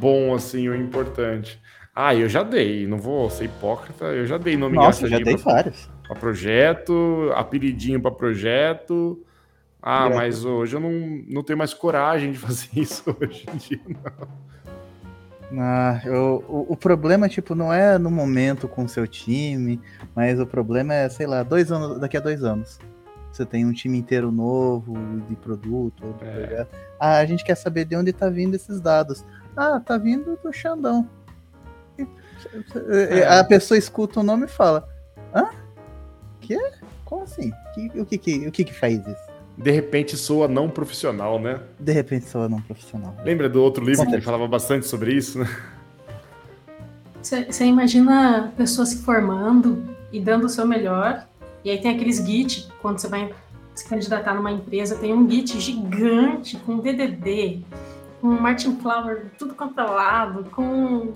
bom 0.00 0.34
assim 0.34 0.68
ou 0.68 0.74
importante. 0.74 1.60
Ah, 1.94 2.12
eu 2.12 2.28
já 2.28 2.42
dei, 2.42 2.88
não 2.88 2.98
vou 2.98 3.30
ser 3.30 3.44
hipócrita, 3.44 4.06
eu 4.06 4.26
já 4.26 4.36
dei 4.36 4.56
nome 4.56 4.74
Nossa, 4.74 5.06
engraçadinho. 5.06 5.18
já 5.18 5.36
dei 5.36 5.42
pra, 5.42 5.52
vários. 5.52 5.90
Pra 6.08 6.16
projeto, 6.16 7.30
apelidinho 7.36 8.00
para 8.00 8.10
projeto. 8.10 9.24
Ah, 9.80 10.10
mas 10.10 10.44
hoje 10.44 10.74
eu 10.74 10.80
não, 10.80 10.90
não 11.28 11.42
tenho 11.44 11.58
mais 11.58 11.72
coragem 11.72 12.32
de 12.32 12.38
fazer 12.40 12.68
isso 12.74 13.16
hoje 13.20 13.46
em 13.52 13.56
dia, 13.58 13.80
não. 13.86 14.28
Ah, 15.52 16.00
eu, 16.04 16.44
o, 16.48 16.72
o, 16.72 16.76
problema, 16.76 17.28
tipo, 17.28 17.54
não 17.54 17.72
é 17.72 17.98
no 17.98 18.10
momento 18.10 18.66
com 18.66 18.84
o 18.84 18.88
seu 18.88 19.06
time, 19.06 19.80
mas 20.14 20.40
o 20.40 20.46
problema 20.46 20.94
é, 20.94 21.08
sei 21.08 21.26
lá, 21.26 21.42
dois 21.42 21.70
anos, 21.70 22.00
daqui 22.00 22.16
a 22.16 22.20
dois 22.20 22.42
anos. 22.42 22.78
Você 23.30 23.44
tem 23.44 23.66
um 23.66 23.72
time 23.72 23.98
inteiro 23.98 24.30
novo, 24.30 24.94
de 25.28 25.34
produto, 25.36 26.14
de 26.18 26.24
é. 26.24 26.66
Ah, 27.00 27.18
a 27.18 27.26
gente 27.26 27.44
quer 27.44 27.56
saber 27.56 27.84
de 27.84 27.96
onde 27.96 28.12
tá 28.12 28.28
vindo 28.28 28.54
esses 28.54 28.80
dados. 28.80 29.24
Ah, 29.56 29.80
tá 29.80 29.98
vindo 29.98 30.38
do 30.42 30.52
Xandão. 30.52 31.08
É. 31.98 33.26
A 33.26 33.44
pessoa 33.44 33.78
escuta 33.78 34.20
o 34.20 34.22
nome 34.22 34.44
e 34.44 34.48
fala: 34.48 34.88
Hã? 35.34 35.48
Que? 36.40 36.58
Como 37.04 37.22
assim? 37.22 37.52
O 37.96 38.04
que, 38.04 38.18
que, 38.18 38.48
o 38.48 38.52
que, 38.52 38.64
que 38.64 38.74
faz 38.74 39.04
isso? 39.06 39.23
De 39.56 39.70
repente 39.70 40.16
soa 40.16 40.48
não 40.48 40.68
profissional, 40.68 41.38
né? 41.38 41.60
De 41.78 41.92
repente 41.92 42.26
soa 42.28 42.48
não 42.48 42.60
profissional. 42.60 43.14
Lembra 43.24 43.48
do 43.48 43.62
outro 43.62 43.84
livro 43.84 44.06
que 44.06 44.12
ele 44.12 44.22
falava 44.22 44.46
bastante 44.48 44.86
sobre 44.86 45.12
isso, 45.12 45.38
né? 45.38 45.48
Você 47.22 47.64
imagina 47.64 48.52
pessoas 48.56 48.90
se 48.90 49.02
formando 49.02 49.82
e 50.12 50.20
dando 50.20 50.44
o 50.44 50.48
seu 50.48 50.66
melhor, 50.66 51.26
e 51.64 51.70
aí 51.70 51.80
tem 51.80 51.94
aqueles 51.94 52.18
Git, 52.18 52.68
quando 52.82 52.98
você 52.98 53.08
vai 53.08 53.32
se 53.74 53.88
candidatar 53.88 54.34
numa 54.34 54.52
empresa, 54.52 54.96
tem 54.96 55.14
um 55.14 55.28
Git 55.28 55.58
gigante 55.58 56.58
com 56.58 56.78
DDD, 56.78 57.62
com 58.20 58.28
Martin 58.28 58.76
Flower, 58.76 59.26
tudo 59.38 59.54
controlado, 59.54 60.44
com 60.50 61.14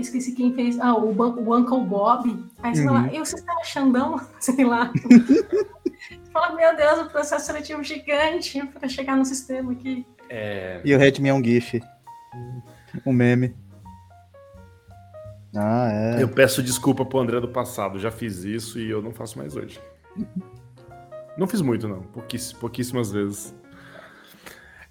esqueci 0.00 0.32
quem 0.32 0.52
fez. 0.54 0.78
Ah, 0.78 0.94
o, 0.94 1.10
o 1.10 1.56
Uncle 1.56 1.80
Bob. 1.80 2.44
Aí 2.62 2.74
você 2.74 2.82
uhum. 2.82 2.94
fala, 2.94 3.14
eu 3.14 3.24
sei 3.26 3.42
lá, 3.46 3.64
Xandão, 3.64 4.20
sei 4.40 4.64
lá. 4.64 4.92
Fala, 6.38 6.54
meu 6.54 6.76
Deus, 6.76 6.98
o 7.00 7.10
processo 7.10 7.46
seletivo 7.46 7.82
gigante 7.82 8.64
para 8.66 8.88
chegar 8.88 9.16
no 9.16 9.24
sistema 9.24 9.72
aqui. 9.72 10.06
É... 10.30 10.80
E 10.84 10.94
o 10.94 10.98
Redmi 10.98 11.28
é 11.28 11.34
um 11.34 11.42
GIF. 11.42 11.80
Um 13.04 13.12
meme. 13.12 13.54
Ah, 15.54 15.88
é. 15.90 16.22
Eu 16.22 16.28
peço 16.28 16.62
desculpa 16.62 17.04
pro 17.04 17.18
André 17.18 17.40
do 17.40 17.48
passado, 17.48 17.98
já 17.98 18.10
fiz 18.10 18.44
isso 18.44 18.78
e 18.78 18.88
eu 18.88 19.02
não 19.02 19.12
faço 19.12 19.38
mais 19.38 19.56
hoje. 19.56 19.80
Não 21.36 21.46
fiz 21.46 21.60
muito, 21.60 21.88
não. 21.88 22.02
pouquíssimas 22.60 23.12
vezes. 23.12 23.54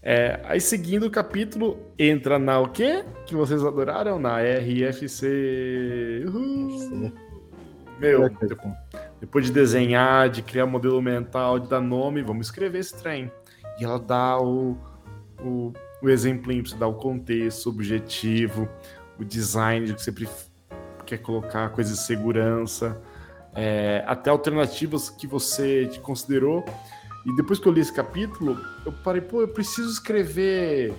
É, 0.01 0.39
aí 0.45 0.61
seguindo 0.61 1.05
o 1.05 1.11
capítulo, 1.11 1.77
entra 1.99 2.39
na 2.39 2.59
o 2.59 2.69
quê? 2.69 3.03
Que 3.25 3.35
vocês 3.35 3.63
adoraram? 3.63 4.17
Na 4.17 4.37
RFC. 4.39 6.23
Uhul. 6.25 7.11
Meu, 7.99 8.29
depois 9.19 9.45
de 9.45 9.51
desenhar, 9.51 10.29
de 10.29 10.41
criar 10.41 10.65
modelo 10.65 11.01
mental, 11.01 11.59
de 11.59 11.67
dar 11.67 11.81
nome, 11.81 12.21
vamos 12.21 12.47
escrever 12.47 12.79
esse 12.79 12.95
trem. 12.95 13.31
E 13.79 13.83
ela 13.83 13.99
dá 13.99 14.39
o, 14.39 14.77
o, 15.39 15.73
o 16.01 16.09
exemplinho, 16.09 16.65
você 16.65 16.75
dá 16.75 16.87
o 16.87 16.93
contexto, 16.93 17.67
o 17.67 17.69
objetivo, 17.69 18.69
o 19.19 19.25
design 19.25 19.93
que 19.93 20.01
você 20.01 20.13
quer 21.05 21.17
colocar, 21.17 21.69
coisas 21.69 21.97
de 21.97 22.03
segurança, 22.03 23.01
é, 23.55 24.03
até 24.05 24.29
alternativas 24.29 25.09
que 25.09 25.25
você 25.25 25.89
considerou 26.03 26.63
e 27.27 27.35
depois 27.35 27.59
que 27.59 27.67
eu 27.67 27.73
li 27.73 27.81
esse 27.81 27.91
capítulo, 27.91 28.57
eu 28.85 28.91
parei, 29.03 29.19
pô, 29.19 29.41
eu 29.41 29.49
preciso 29.49 29.91
escrever. 29.91 30.93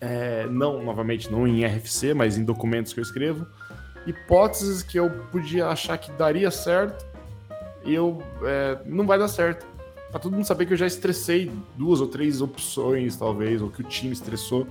É, 0.00 0.46
não, 0.46 0.82
novamente, 0.82 1.30
não 1.30 1.46
em 1.46 1.66
RFC, 1.66 2.14
mas 2.14 2.38
em 2.38 2.44
documentos 2.44 2.94
que 2.94 2.98
eu 2.98 3.02
escrevo, 3.02 3.46
hipóteses 4.06 4.82
que 4.82 4.98
eu 4.98 5.10
podia 5.30 5.68
achar 5.68 5.96
que 5.98 6.10
daria 6.12 6.50
certo 6.50 7.04
e 7.84 7.94
eu 7.94 8.22
é, 8.42 8.78
não 8.86 9.06
vai 9.06 9.18
dar 9.18 9.28
certo. 9.28 9.66
Pra 10.10 10.20
todo 10.20 10.32
mundo 10.32 10.44
saber 10.44 10.66
que 10.66 10.74
eu 10.74 10.76
já 10.76 10.86
estressei 10.86 11.50
duas 11.76 12.00
ou 12.00 12.06
três 12.06 12.42
opções, 12.42 13.16
talvez, 13.16 13.62
ou 13.62 13.70
que 13.70 13.80
o 13.80 13.84
time 13.84 14.12
estressou. 14.12 14.66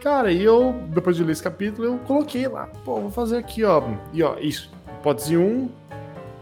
Cara, 0.00 0.32
e 0.32 0.42
eu, 0.42 0.72
depois 0.88 1.16
de 1.16 1.24
ler 1.24 1.32
esse 1.32 1.42
capítulo, 1.42 1.86
eu 1.86 1.98
coloquei 1.98 2.48
lá, 2.48 2.66
pô, 2.84 3.00
vou 3.00 3.10
fazer 3.10 3.38
aqui, 3.38 3.64
ó, 3.64 3.82
e 4.12 4.22
ó, 4.22 4.36
isso, 4.38 4.70
hipótese 5.00 5.36
1, 5.36 5.70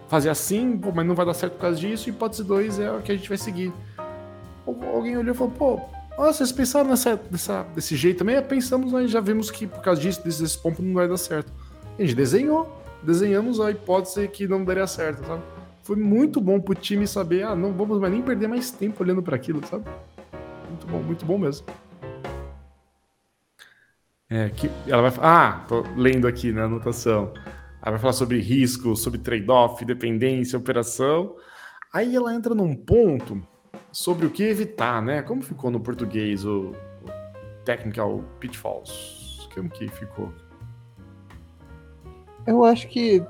fazer 0.08 0.30
assim, 0.30 0.76
pô, 0.76 0.90
mas 0.92 1.06
não 1.06 1.14
vai 1.14 1.24
dar 1.26 1.34
certo 1.34 1.54
por 1.54 1.60
causa 1.60 1.78
disso, 1.78 2.08
hipótese 2.08 2.44
2 2.44 2.78
é 2.80 2.90
o 2.90 3.00
que 3.00 3.12
a 3.12 3.16
gente 3.16 3.28
vai 3.28 3.38
seguir. 3.38 3.72
Alguém 4.66 5.16
olhou 5.16 5.34
e 5.34 5.36
falou, 5.36 5.52
pô, 5.52 5.80
vocês 6.16 6.52
pensaram 6.52 6.90
nessa, 6.90 7.20
nessa, 7.30 7.62
desse 7.74 7.96
jeito 7.96 8.18
também? 8.18 8.40
Pensamos, 8.42 8.92
mas 8.92 9.10
já 9.10 9.20
vimos 9.20 9.50
que 9.50 9.66
por 9.66 9.80
causa 9.80 10.00
disso, 10.00 10.22
desses 10.22 10.54
pontos, 10.54 10.84
não 10.84 10.94
vai 10.94 11.08
dar 11.08 11.16
certo. 11.16 11.52
A 11.98 12.02
gente 12.02 12.14
desenhou, 12.14 12.70
desenhamos 13.02 13.60
a 13.60 13.70
hipótese 13.70 14.26
que 14.28 14.46
não 14.46 14.64
daria 14.64 14.86
certo, 14.86 15.26
sabe? 15.26 15.42
Foi 15.82 15.96
muito 15.96 16.40
bom 16.40 16.60
pro 16.60 16.74
time 16.74 17.06
saber, 17.06 17.42
ah, 17.42 17.56
não 17.56 17.72
vamos 17.72 17.98
mais 17.98 18.12
nem 18.12 18.22
perder 18.22 18.48
mais 18.48 18.70
tempo 18.70 19.02
olhando 19.02 19.22
para 19.22 19.34
aquilo, 19.34 19.64
sabe? 19.66 19.84
Muito 20.68 20.86
bom, 20.86 21.02
muito 21.02 21.26
bom 21.26 21.38
mesmo. 21.38 21.66
É, 24.30 24.48
que 24.48 24.70
ela 24.86 25.10
vai 25.10 25.12
Ah, 25.20 25.64
tô 25.68 25.84
lendo 25.96 26.26
aqui 26.26 26.52
na 26.52 26.64
anotação. 26.64 27.34
Aí 27.82 27.90
vai 27.90 27.98
falar 27.98 28.12
sobre 28.12 28.40
risco, 28.40 28.96
sobre 28.96 29.18
trade-off, 29.18 29.84
dependência, 29.84 30.58
operação. 30.58 31.36
Aí 31.92 32.16
ela 32.16 32.32
entra 32.34 32.54
num 32.54 32.74
ponto 32.74 33.42
sobre 33.90 34.24
o 34.24 34.30
que 34.30 34.44
evitar, 34.44 35.02
né? 35.02 35.20
Como 35.20 35.42
ficou 35.42 35.70
no 35.70 35.80
português 35.80 36.44
o, 36.44 36.70
o 37.02 37.64
technical 37.64 38.24
pitfalls? 38.38 39.48
Como 39.52 39.68
que 39.68 39.88
ficou? 39.88 40.32
Eu 42.46 42.64
acho 42.64 42.88
que 42.88 43.22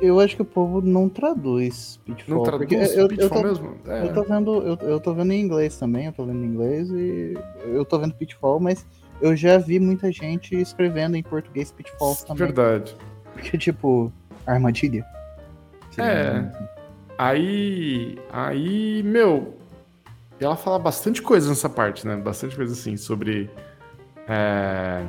eu 0.00 0.20
acho 0.20 0.36
que 0.36 0.42
o 0.42 0.44
povo 0.44 0.82
não 0.82 1.08
traduz 1.08 1.98
pitfall. 2.04 2.36
Não 2.36 2.42
traduz 2.42 2.94
eu, 2.94 3.08
pitfall 3.08 3.38
eu 3.38 3.42
tô, 3.42 3.48
mesmo? 3.48 3.76
É. 3.86 4.02
Eu 4.02 4.14
tô 4.14 4.22
vendo, 4.22 4.54
eu, 4.62 4.78
eu 4.82 5.00
tô 5.00 5.14
vendo 5.14 5.32
em 5.32 5.40
inglês 5.40 5.78
também, 5.78 6.06
eu 6.06 6.12
tô 6.12 6.24
vendo 6.26 6.44
em 6.44 6.48
inglês 6.48 6.90
e 6.90 7.34
eu 7.64 7.84
tô 7.84 7.98
vendo 7.98 8.14
pitfall, 8.14 8.60
mas 8.60 8.86
eu 9.20 9.34
já 9.34 9.58
vi 9.58 9.78
muita 9.78 10.12
gente 10.12 10.54
escrevendo 10.54 11.16
em 11.16 11.22
português 11.22 11.72
pitfall 11.72 12.14
também. 12.16 12.46
Verdade. 12.46 12.94
Porque, 13.32 13.56
tipo, 13.56 14.12
armadilha. 14.46 15.04
É. 15.98 16.50
Aí. 17.18 18.18
Aí, 18.30 19.02
meu. 19.02 19.54
Ela 20.38 20.56
fala 20.56 20.78
bastante 20.78 21.20
coisa 21.20 21.50
nessa 21.50 21.68
parte, 21.68 22.06
né? 22.06 22.16
Bastante 22.16 22.56
coisa 22.56 22.72
assim 22.72 22.96
sobre. 22.96 23.50
É, 24.26 25.04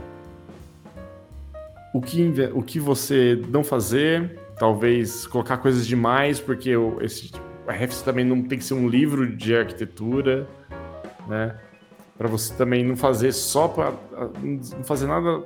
o, 1.94 2.02
que, 2.02 2.32
o 2.54 2.62
que 2.62 2.80
você 2.80 3.42
não 3.50 3.64
fazer, 3.64 4.40
talvez 4.58 5.28
colocar 5.28 5.58
coisas 5.58 5.86
demais, 5.86 6.40
porque 6.40 6.76
o, 6.76 7.02
esse, 7.02 7.32
a 7.68 8.04
também 8.04 8.26
não 8.26 8.42
tem 8.44 8.58
que 8.58 8.66
ser 8.66 8.74
um 8.74 8.88
livro 8.88 9.36
de 9.36 9.56
arquitetura, 9.56 10.48
né? 11.28 11.58
Para 12.18 12.28
você 12.28 12.54
também 12.54 12.84
não 12.84 12.96
fazer 12.96 13.32
só 13.32 13.68
para 13.68 13.94
não 14.42 14.84
fazer 14.84 15.08
nada 15.08 15.44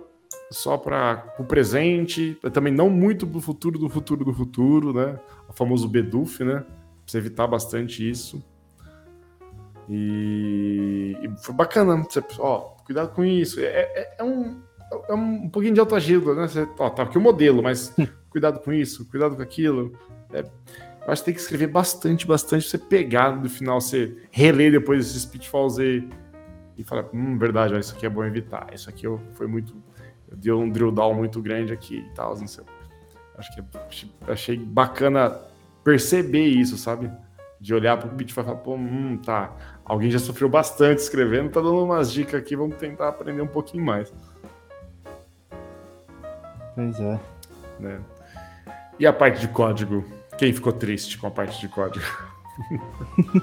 só 0.51 0.77
para 0.77 1.33
o 1.39 1.43
presente, 1.43 2.37
também 2.53 2.73
não 2.73 2.89
muito 2.89 3.25
do 3.25 3.39
futuro 3.39 3.79
do 3.79 3.89
futuro 3.89 4.25
do 4.25 4.33
futuro, 4.33 4.93
né? 4.93 5.19
O 5.49 5.53
famoso 5.53 5.87
BEDUF, 5.87 6.43
né? 6.43 6.63
Precisa 7.03 7.23
evitar 7.25 7.47
bastante 7.47 8.07
isso. 8.07 8.43
E, 9.89 11.17
e 11.21 11.43
foi 11.43 11.53
bacana. 11.53 12.03
Você, 12.03 12.23
ó, 12.39 12.59
cuidado 12.85 13.13
com 13.13 13.23
isso. 13.23 13.59
É, 13.59 13.65
é, 13.65 14.15
é, 14.19 14.23
um, 14.23 14.61
é 15.07 15.13
um 15.13 15.49
pouquinho 15.49 15.73
de 15.73 15.79
autoajuda, 15.79 16.35
né? 16.35 16.47
Você, 16.47 16.67
ó, 16.77 16.89
tá 16.89 17.03
aqui 17.03 17.17
o 17.17 17.21
modelo, 17.21 17.61
mas 17.63 17.95
cuidado 18.29 18.59
com 18.59 18.71
isso, 18.73 19.05
cuidado 19.09 19.35
com 19.35 19.41
aquilo. 19.41 19.97
É, 20.33 20.39
eu 20.39 21.11
acho 21.11 21.21
que 21.21 21.25
tem 21.25 21.33
que 21.33 21.39
escrever 21.39 21.67
bastante, 21.67 22.25
bastante 22.25 22.63
pra 22.63 22.71
você 22.71 22.77
pegar 22.77 23.35
no 23.35 23.49
final, 23.49 23.79
você 23.79 24.15
reler 24.31 24.71
depois 24.71 25.05
esses 25.09 25.25
pitfalls 25.25 25.77
e, 25.77 26.07
e 26.77 26.83
falar, 26.83 27.05
hum, 27.13 27.37
verdade, 27.37 27.73
ó, 27.73 27.77
isso 27.77 27.95
aqui 27.95 28.05
é 28.05 28.09
bom 28.09 28.23
evitar. 28.23 28.67
Isso 28.73 28.89
aqui 28.89 29.05
eu, 29.05 29.19
foi 29.33 29.47
muito 29.47 29.75
deu 30.35 30.59
um 30.59 30.69
drill 30.69 30.91
down 30.91 31.13
muito 31.13 31.41
grande 31.41 31.73
aqui 31.73 31.97
e 31.97 32.13
tal, 32.13 32.37
não 32.37 32.47
sei. 32.47 32.63
Acho 33.37 33.53
que 33.53 33.63
achei 34.27 34.57
bacana 34.57 35.39
perceber 35.83 36.45
isso, 36.45 36.77
sabe? 36.77 37.11
De 37.59 37.73
olhar 37.73 37.97
pro 37.97 38.09
pitch 38.09 38.31
e 38.31 38.33
falar, 38.33 38.55
pô, 38.55 38.75
hum, 38.75 39.17
tá. 39.17 39.55
Alguém 39.83 40.09
já 40.09 40.19
sofreu 40.19 40.49
bastante 40.49 40.99
escrevendo, 40.99 41.51
tá 41.51 41.61
dando 41.61 41.83
umas 41.83 42.11
dicas 42.11 42.39
aqui, 42.39 42.55
vamos 42.55 42.77
tentar 42.77 43.09
aprender 43.09 43.41
um 43.41 43.47
pouquinho 43.47 43.83
mais. 43.83 44.13
Pois 46.75 46.99
é. 46.99 47.19
Né? 47.79 47.99
E 48.99 49.07
a 49.07 49.13
parte 49.13 49.39
de 49.39 49.47
código? 49.47 50.05
Quem 50.37 50.53
ficou 50.53 50.73
triste 50.73 51.17
com 51.17 51.27
a 51.27 51.31
parte 51.31 51.59
de 51.59 51.67
código? 51.67 52.05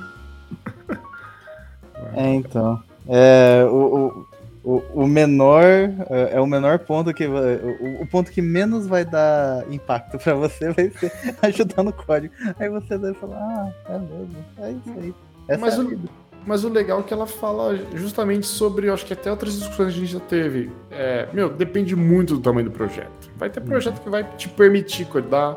é, 2.14 2.34
então. 2.34 2.82
É, 3.08 3.64
o, 3.68 4.26
o, 4.64 4.82
o 4.94 5.06
menor 5.06 5.64
é, 5.64 6.34
é 6.34 6.40
o 6.40 6.46
menor 6.46 6.78
ponto 6.78 7.12
que 7.12 7.26
o, 7.26 8.02
o 8.02 8.06
ponto 8.06 8.30
que 8.30 8.40
menos 8.40 8.86
vai 8.86 9.04
dar 9.04 9.64
impacto 9.72 10.18
para 10.18 10.34
você 10.34 10.70
vai 10.70 10.90
ser 10.90 11.12
ajudar 11.42 11.82
no 11.82 11.92
código. 11.92 12.32
Aí 12.58 12.68
você 12.68 12.96
deve 12.96 13.14
falar, 13.14 13.38
ah, 13.38 13.72
é 13.88 13.98
mesmo, 13.98 14.36
é 14.58 14.70
isso 14.70 14.98
aí. 15.00 15.14
Essa 15.48 15.60
mas, 15.60 15.74
é 15.74 15.80
o, 15.80 16.00
mas 16.46 16.64
o 16.64 16.68
legal 16.68 17.00
é 17.00 17.02
que 17.02 17.12
ela 17.12 17.26
fala 17.26 17.78
justamente 17.94 18.46
sobre, 18.46 18.90
acho 18.90 19.06
que 19.06 19.12
até 19.12 19.30
outras 19.30 19.54
discussões 19.58 19.92
que 19.92 19.98
a 19.98 20.00
gente 20.00 20.12
já 20.12 20.20
teve. 20.20 20.70
É, 20.90 21.28
meu, 21.32 21.48
depende 21.48 21.94
muito 21.94 22.34
do 22.34 22.40
tamanho 22.40 22.66
do 22.68 22.72
projeto. 22.72 23.30
Vai 23.36 23.50
ter 23.50 23.60
projeto 23.60 24.00
que 24.00 24.10
vai 24.10 24.24
te 24.36 24.48
permitir 24.48 25.06
codar, 25.06 25.56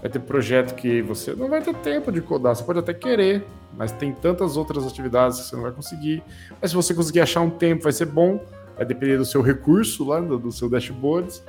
vai 0.00 0.10
ter 0.10 0.20
projeto 0.20 0.74
que 0.74 1.02
você 1.02 1.34
não 1.34 1.48
vai 1.48 1.62
ter 1.62 1.74
tempo 1.76 2.12
de 2.12 2.20
codar, 2.20 2.54
você 2.54 2.62
pode 2.62 2.78
até 2.78 2.92
querer, 2.92 3.44
mas 3.76 3.92
tem 3.92 4.12
tantas 4.12 4.56
outras 4.56 4.86
atividades 4.86 5.40
que 5.40 5.46
você 5.46 5.56
não 5.56 5.62
vai 5.62 5.72
conseguir. 5.72 6.22
Mas 6.60 6.70
se 6.70 6.76
você 6.76 6.94
conseguir 6.94 7.20
achar 7.20 7.40
um 7.40 7.50
tempo, 7.50 7.82
vai 7.82 7.92
ser 7.92 8.06
bom. 8.06 8.44
Vai 8.76 8.84
depender 8.84 9.16
do 9.16 9.24
seu 9.24 9.40
recurso 9.40 10.04
lá, 10.04 10.20
do, 10.20 10.38
do 10.38 10.50
seu 10.50 10.68
dashboard. 10.68 11.40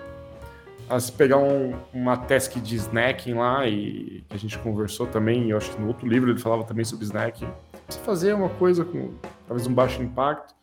Ah, 0.87 0.99
se 0.99 1.11
pegar 1.11 1.37
um, 1.37 1.73
uma 1.91 2.15
task 2.15 2.57
de 2.57 2.75
snacking 2.75 3.33
lá, 3.33 3.67
e 3.67 4.23
que 4.29 4.35
a 4.35 4.37
gente 4.37 4.57
conversou 4.59 5.07
também, 5.07 5.49
eu 5.49 5.57
acho 5.57 5.71
que 5.71 5.81
no 5.81 5.87
outro 5.87 6.07
livro 6.07 6.29
ele 6.29 6.39
falava 6.39 6.63
também 6.63 6.85
sobre 6.85 7.05
snacking. 7.05 7.47
Se 7.89 7.99
fazer 7.99 8.33
uma 8.35 8.49
coisa 8.49 8.85
com 8.85 9.13
talvez 9.47 9.67
um 9.67 9.73
baixo 9.73 10.01
impacto, 10.01 10.53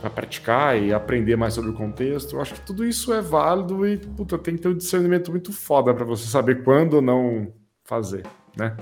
para 0.00 0.10
praticar 0.10 0.76
e 0.76 0.92
aprender 0.92 1.34
mais 1.34 1.54
sobre 1.54 1.70
o 1.70 1.72
contexto, 1.72 2.36
eu 2.36 2.42
acho 2.42 2.54
que 2.54 2.60
tudo 2.60 2.84
isso 2.84 3.12
é 3.14 3.22
válido 3.22 3.86
e 3.86 3.96
puta, 3.96 4.36
tem 4.36 4.54
que 4.54 4.60
ter 4.60 4.68
um 4.68 4.76
discernimento 4.76 5.30
muito 5.30 5.50
foda 5.50 5.94
para 5.94 6.04
você 6.04 6.26
saber 6.26 6.62
quando 6.62 6.94
ou 6.94 7.02
não 7.02 7.50
fazer, 7.84 8.26
né? 8.54 8.76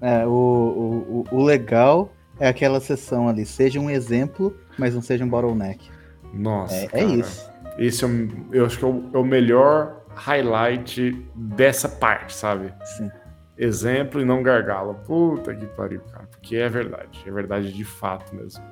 É, 0.00 0.24
o, 0.24 1.24
o, 1.30 1.36
o 1.36 1.42
legal 1.42 2.12
é 2.38 2.46
aquela 2.46 2.78
sessão 2.78 3.28
ali, 3.28 3.44
seja 3.44 3.80
um 3.80 3.90
exemplo, 3.90 4.56
mas 4.78 4.94
não 4.94 5.02
seja 5.02 5.24
um 5.24 5.28
bottleneck. 5.28 5.90
Nossa. 6.32 6.74
É, 6.74 6.88
é 6.92 7.04
isso. 7.04 7.50
Esse 7.78 8.04
é, 8.04 8.08
eu 8.52 8.66
acho 8.66 8.78
que 8.78 8.84
é 8.84 8.88
o, 8.88 9.10
é 9.14 9.18
o, 9.18 9.24
melhor 9.24 10.02
highlight 10.14 11.12
dessa 11.34 11.88
parte, 11.88 12.34
sabe? 12.34 12.74
Sim. 12.96 13.10
Exemplo 13.56 14.20
e 14.20 14.24
não 14.24 14.42
gargalo. 14.42 14.94
Puta 15.06 15.54
que 15.54 15.66
pariu, 15.66 16.00
cara. 16.12 16.26
Porque 16.30 16.56
é 16.56 16.68
verdade. 16.68 17.22
É 17.26 17.30
verdade 17.30 17.72
de 17.72 17.84
fato 17.84 18.34
mesmo. 18.34 18.64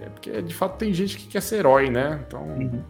É 0.00 0.08
porque 0.08 0.42
de 0.42 0.54
fato 0.54 0.78
tem 0.78 0.92
gente 0.92 1.16
que 1.16 1.28
quer 1.28 1.42
ser 1.42 1.58
herói, 1.58 1.90
né? 1.90 2.20
Então. 2.26 2.42
Uhum. 2.42 2.82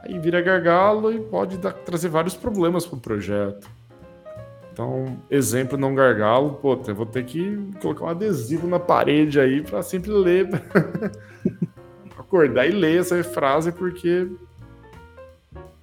Aí 0.00 0.18
vira 0.18 0.40
gargalo 0.40 1.12
e 1.12 1.20
pode 1.20 1.58
dar, 1.58 1.72
trazer 1.72 2.08
vários 2.08 2.36
problemas 2.36 2.86
pro 2.86 2.96
projeto. 2.96 3.68
Então, 4.72 5.18
exemplo 5.30 5.78
não 5.78 5.94
gargalo, 5.94 6.56
pô, 6.56 6.78
eu 6.86 6.94
vou 6.94 7.06
ter 7.06 7.24
que 7.24 7.58
colocar 7.80 8.04
um 8.04 8.08
adesivo 8.08 8.68
na 8.68 8.78
parede 8.78 9.40
aí 9.40 9.62
para 9.62 9.82
sempre 9.82 10.10
ler. 10.10 10.48
Acordar 12.36 12.66
e 12.66 12.70
ler 12.70 13.00
essa 13.00 13.24
frase, 13.24 13.72
porque 13.72 14.28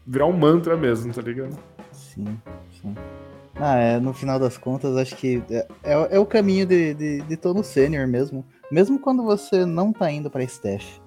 virar 0.05 0.27
um 0.27 0.37
mantra 0.37 0.77
mesmo, 0.77 1.11
tá 1.11 1.19
ligado? 1.19 1.57
Sim, 1.91 2.39
sim. 2.79 2.95
Ah, 3.55 3.75
é, 3.75 3.99
no 3.99 4.13
final 4.13 4.39
das 4.39 4.55
contas, 4.55 4.95
acho 4.95 5.15
que 5.15 5.41
é, 5.49 5.67
é, 5.83 6.15
é 6.15 6.19
o 6.19 6.27
caminho 6.27 6.67
de, 6.67 6.93
de, 6.93 7.21
de 7.21 7.37
todo 7.37 7.63
sênior 7.63 8.07
mesmo. 8.07 8.45
Mesmo 8.71 8.99
quando 8.99 9.23
você 9.23 9.65
não 9.65 9.91
tá 9.91 10.11
indo 10.11 10.29
pra 10.29 10.43
staff. 10.43 11.01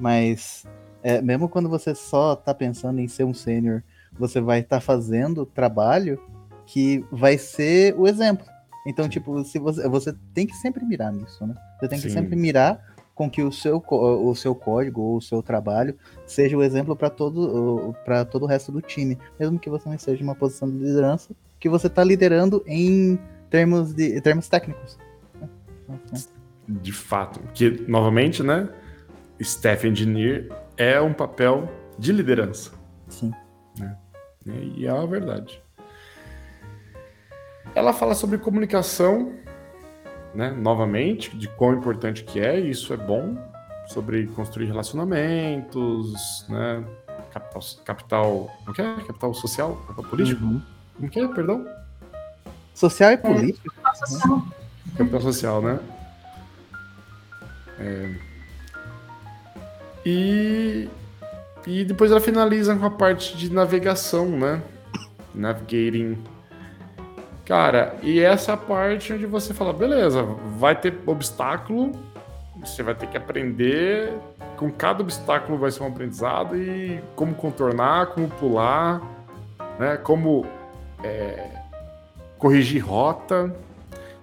Mas, 0.00 0.66
é, 1.00 1.22
mesmo 1.22 1.48
quando 1.48 1.68
você 1.68 1.94
só 1.94 2.34
tá 2.34 2.52
pensando 2.52 3.00
em 3.00 3.06
ser 3.06 3.22
um 3.22 3.34
sênior, 3.34 3.84
você 4.18 4.40
vai 4.40 4.60
estar 4.60 4.78
tá 4.78 4.80
fazendo 4.80 5.46
trabalho 5.46 6.20
que 6.66 7.04
vai 7.12 7.38
ser 7.38 7.94
o 7.96 8.08
exemplo. 8.08 8.44
Então, 8.84 9.08
tipo, 9.08 9.44
se 9.44 9.60
você, 9.60 9.88
você 9.88 10.12
tem 10.34 10.44
que 10.44 10.56
sempre 10.56 10.84
mirar 10.84 11.12
nisso, 11.12 11.46
né? 11.46 11.54
Você 11.78 11.88
tem 11.88 12.00
que 12.00 12.08
Sim. 12.08 12.14
sempre 12.14 12.34
mirar 12.34 12.96
com 13.18 13.28
que 13.28 13.42
o 13.42 13.50
seu, 13.50 13.82
o 13.90 14.32
seu 14.36 14.54
código 14.54 15.00
ou 15.00 15.16
o 15.16 15.20
seu 15.20 15.42
trabalho 15.42 15.98
seja 16.24 16.56
o 16.56 16.62
exemplo 16.62 16.94
para 16.94 17.10
todo, 17.10 17.92
para 18.04 18.24
todo 18.24 18.44
o 18.44 18.46
resto 18.46 18.70
do 18.70 18.80
time. 18.80 19.18
Mesmo 19.40 19.58
que 19.58 19.68
você 19.68 19.88
não 19.88 19.96
esteja 19.96 20.22
em 20.22 20.24
uma 20.24 20.36
posição 20.36 20.70
de 20.70 20.78
liderança, 20.78 21.34
que 21.58 21.68
você 21.68 21.88
está 21.88 22.04
liderando 22.04 22.62
em 22.64 23.18
termos, 23.50 23.92
de, 23.92 24.20
termos 24.20 24.48
técnicos. 24.48 24.96
De 26.68 26.92
fato. 26.92 27.40
Que, 27.52 27.84
novamente, 27.88 28.40
né? 28.40 28.68
Staff 29.40 29.84
Engineer 29.88 30.48
é 30.76 31.00
um 31.00 31.12
papel 31.12 31.68
de 31.98 32.12
liderança. 32.12 32.70
Sim. 33.08 33.32
Né? 33.80 33.96
E 34.76 34.86
é 34.86 34.90
a 34.90 35.04
verdade. 35.06 35.60
Ela 37.74 37.92
fala 37.92 38.14
sobre 38.14 38.38
comunicação, 38.38 39.32
né, 40.34 40.50
novamente, 40.50 41.36
de 41.36 41.48
quão 41.48 41.74
importante 41.74 42.24
que 42.24 42.40
é, 42.40 42.60
e 42.60 42.70
isso 42.70 42.92
é 42.92 42.96
bom, 42.96 43.36
sobre 43.88 44.26
construir 44.28 44.66
relacionamentos, 44.66 46.46
né, 46.48 46.84
capital, 47.32 47.62
capital 47.84 48.50
como 48.64 48.74
que 48.74 48.82
é? 48.82 48.94
Capital 49.06 49.34
social, 49.34 49.76
capital 49.86 50.10
político? 50.10 50.44
Uhum. 50.44 50.62
Como 50.96 51.10
que 51.10 51.20
é, 51.20 51.28
perdão? 51.28 51.66
Social 52.74 53.10
e 53.10 53.14
é, 53.14 53.16
político. 53.16 53.74
Capital 53.74 54.06
social. 54.06 54.46
Capital 54.96 55.20
social, 55.20 55.62
né? 55.62 55.80
É... 57.78 58.14
E... 60.04 60.88
e 61.66 61.84
depois 61.84 62.10
ela 62.10 62.20
finaliza 62.20 62.74
com 62.76 62.86
a 62.86 62.90
parte 62.90 63.36
de 63.36 63.52
navegação, 63.52 64.28
né? 64.28 64.62
Navigating 65.34 66.18
Cara, 67.48 67.96
e 68.02 68.20
essa 68.20 68.50
é 68.50 68.54
a 68.54 68.58
parte 68.58 69.10
onde 69.10 69.24
você 69.24 69.54
fala, 69.54 69.72
beleza, 69.72 70.22
vai 70.58 70.78
ter 70.78 71.00
obstáculo, 71.06 71.92
você 72.60 72.82
vai 72.82 72.94
ter 72.94 73.06
que 73.06 73.16
aprender, 73.16 74.12
com 74.58 74.70
cada 74.70 75.00
obstáculo 75.00 75.56
vai 75.56 75.70
ser 75.70 75.82
um 75.82 75.86
aprendizado 75.86 76.54
e 76.54 77.02
como 77.16 77.34
contornar, 77.34 78.08
como 78.08 78.28
pular, 78.28 79.00
né? 79.78 79.96
Como 79.96 80.44
é, 81.02 81.48
corrigir 82.36 82.84
rota. 82.84 83.56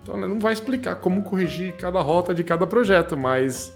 Então, 0.03 0.17
né, 0.17 0.27
não 0.27 0.39
vai 0.39 0.53
explicar 0.53 0.93
como 0.97 1.23
corrigir 1.23 1.73
cada 1.77 2.01
rota 2.01 2.31
de 2.31 2.43
cada 2.43 2.67
projeto, 2.67 3.17
mas 3.17 3.75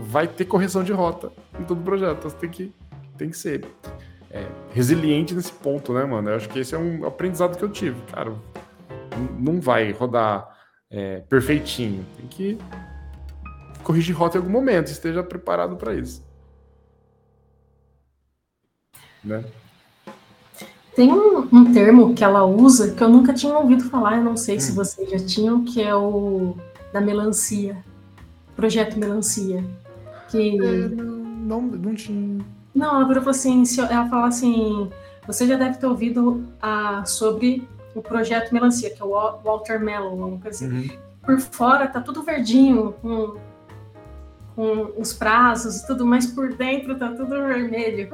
vai 0.00 0.26
ter 0.26 0.46
correção 0.46 0.82
de 0.82 0.92
rota 0.92 1.30
em 1.60 1.62
todo 1.62 1.80
projeto. 1.80 2.24
Você 2.24 2.36
tem 2.38 2.50
que, 2.50 2.74
tem 3.16 3.30
que 3.30 3.38
ser 3.38 3.64
é, 4.32 4.44
resiliente 4.72 5.32
nesse 5.32 5.52
ponto, 5.52 5.92
né, 5.92 6.04
mano? 6.04 6.30
Eu 6.30 6.34
acho 6.34 6.48
que 6.48 6.58
esse 6.58 6.74
é 6.74 6.78
um 6.78 7.06
aprendizado 7.06 7.56
que 7.56 7.62
eu 7.62 7.68
tive, 7.68 8.00
cara 8.10 8.32
não 9.38 9.60
vai 9.60 9.92
rodar 9.92 10.48
é, 10.90 11.20
perfeitinho. 11.20 12.04
Tem 12.16 12.26
que 12.26 12.58
corrigir 13.82 14.16
rota 14.16 14.38
em 14.38 14.40
algum 14.40 14.52
momento, 14.52 14.88
esteja 14.88 15.22
preparado 15.22 15.76
para 15.76 15.94
isso. 15.94 16.24
Né? 19.22 19.44
Tem 20.94 21.12
um, 21.12 21.48
um, 21.52 21.72
termo 21.72 22.14
que 22.14 22.22
ela 22.22 22.44
usa 22.44 22.94
que 22.94 23.02
eu 23.02 23.08
nunca 23.08 23.32
tinha 23.32 23.56
ouvido 23.56 23.84
falar, 23.84 24.18
eu 24.18 24.24
não 24.24 24.36
sei 24.36 24.56
hum. 24.56 24.60
se 24.60 24.72
vocês 24.72 25.10
já 25.10 25.18
tinham, 25.18 25.64
que 25.64 25.82
é 25.82 25.94
o 25.94 26.56
da 26.92 27.00
melancia. 27.00 27.76
Projeto 28.54 28.96
Melancia. 28.96 29.64
Que... 30.28 30.56
É, 30.60 30.88
não, 30.88 31.60
não 31.60 31.94
tinha. 31.94 32.44
Não, 32.72 33.02
ela 33.02 33.14
falou 33.14 33.30
assim, 33.30 33.64
ela 33.78 34.08
fala 34.08 34.28
assim, 34.28 34.90
você 35.26 35.46
já 35.46 35.56
deve 35.56 35.78
ter 35.78 35.86
ouvido 35.86 36.44
ah, 36.60 37.04
sobre 37.04 37.66
o 37.94 38.02
projeto 38.02 38.52
Melancia, 38.52 38.90
que 38.90 39.00
é 39.00 39.04
o 39.04 39.10
Walter 39.42 39.78
Mello, 39.80 40.14
uma 40.14 40.38
coisa 40.38 40.66
assim. 40.66 40.76
Uhum. 40.76 40.98
Por 41.22 41.40
fora 41.40 41.86
tá 41.86 42.00
tudo 42.00 42.22
verdinho, 42.22 42.94
com, 43.00 43.36
com 44.54 44.92
os 44.98 45.12
prazos 45.12 45.78
e 45.78 45.86
tudo, 45.86 46.04
mas 46.04 46.26
por 46.26 46.52
dentro 46.52 46.98
tá 46.98 47.08
tudo 47.10 47.30
vermelho. 47.30 48.10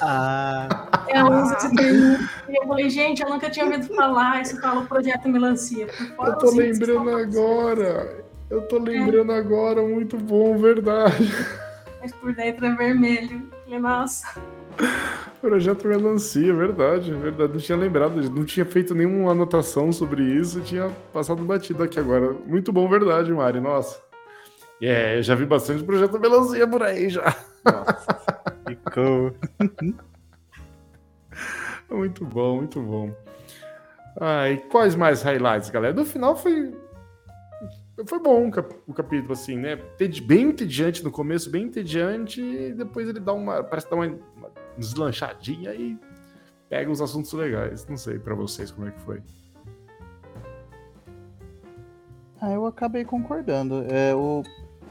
Ah. 0.00 0.88
É 1.08 1.22
uso 1.22 1.54
esse 1.54 1.74
termo. 1.74 2.28
E 2.48 2.56
eu 2.56 2.66
falei, 2.66 2.88
gente, 2.88 3.22
eu 3.22 3.28
nunca 3.28 3.50
tinha 3.50 3.64
ouvido 3.66 3.94
falar 3.94 4.42
isso, 4.42 4.60
fala 4.60 4.80
o 4.80 4.86
projeto 4.86 5.28
Melancia. 5.28 5.88
Fora, 6.16 6.30
eu 6.30 6.38
tô 6.38 6.50
lembrando 6.50 7.10
agora. 7.10 8.24
Eu 8.50 8.62
tô 8.62 8.78
lembrando 8.78 9.32
é. 9.32 9.38
agora, 9.38 9.82
muito 9.82 10.16
bom, 10.16 10.56
verdade. 10.56 11.30
Mas 12.00 12.12
por 12.12 12.34
dentro 12.34 12.64
é 12.64 12.74
vermelho. 12.74 13.50
Falei, 13.64 13.78
nossa. 13.78 14.40
Projeto 15.40 15.86
Melancia, 15.86 16.54
verdade, 16.54 17.12
verdade. 17.12 17.52
Não 17.52 17.60
tinha 17.60 17.78
lembrado, 17.78 18.30
não 18.30 18.44
tinha 18.44 18.66
feito 18.66 18.94
nenhuma 18.94 19.32
anotação 19.32 19.92
sobre 19.92 20.22
isso, 20.22 20.60
tinha 20.60 20.90
passado 21.12 21.42
batido 21.44 21.82
aqui 21.82 21.98
agora. 21.98 22.32
Muito 22.46 22.72
bom, 22.72 22.88
verdade, 22.88 23.32
Mari, 23.32 23.60
nossa. 23.60 24.00
É, 24.80 25.20
já 25.22 25.34
vi 25.34 25.44
bastante 25.44 25.82
Projeto 25.82 26.18
Melancia 26.18 26.66
por 26.66 26.82
aí 26.82 27.08
já. 27.08 27.34
Nossa, 27.64 28.20
ficou. 28.66 29.34
muito 31.90 32.24
bom, 32.24 32.56
muito 32.56 32.80
bom. 32.80 33.14
Ah, 34.20 34.50
e 34.50 34.58
quais 34.58 34.94
mais 34.94 35.22
highlights, 35.22 35.70
galera? 35.70 35.94
No 35.94 36.04
final 36.04 36.36
foi 36.36 36.74
foi 38.06 38.20
bom 38.20 38.48
o 38.86 38.94
capítulo, 38.94 39.32
assim, 39.32 39.56
né? 39.56 39.76
Bem 40.24 40.50
entediante 40.50 41.02
no 41.02 41.10
começo, 41.10 41.50
bem 41.50 41.64
entediante, 41.64 42.40
e 42.40 42.72
depois 42.72 43.08
ele 43.08 43.18
dá 43.18 43.32
uma. 43.32 43.62
Parece 43.64 43.90
dar 43.90 43.96
uma 43.96 44.06
deslanchadinha 44.78 45.74
e 45.74 45.98
pega 46.68 46.90
os 46.90 47.00
assuntos 47.00 47.32
legais. 47.32 47.86
Não 47.86 47.96
sei 47.96 48.18
para 48.18 48.34
vocês 48.34 48.70
como 48.70 48.86
é 48.86 48.90
que 48.90 49.00
foi. 49.00 49.22
Ah, 52.40 52.52
eu 52.52 52.66
acabei 52.66 53.04
concordando. 53.04 53.84
É, 53.90 54.14
o, 54.14 54.42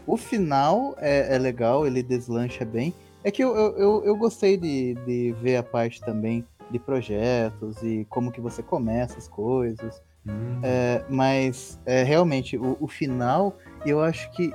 o 0.06 0.18
final 0.18 0.96
é, 1.00 1.36
é 1.36 1.38
legal, 1.40 1.88
ele 1.88 2.04
deslancha 2.04 2.66
bem. 2.66 2.94
É 3.24 3.32
que 3.32 3.44
eu, 3.44 3.56
eu, 3.56 4.04
eu 4.06 4.16
gostei 4.16 4.58
de, 4.58 4.96
de 5.06 5.34
ver 5.42 5.58
a 5.58 5.64
parte 5.64 6.02
também 6.02 6.46
de 6.70 6.80
projetos 6.80 7.82
e 7.82 8.06
como 8.10 8.32
que 8.32 8.42
você 8.42 8.62
começa 8.62 9.18
as 9.18 9.28
coisas. 9.28 10.02
Hum. 10.26 10.60
É, 10.64 11.04
mas 11.10 11.80
é, 11.86 12.04
realmente 12.04 12.58
o, 12.58 12.78
o, 12.82 12.88
final 12.88 13.58
eu 13.86 14.02
acho 14.02 14.30
que 14.32 14.52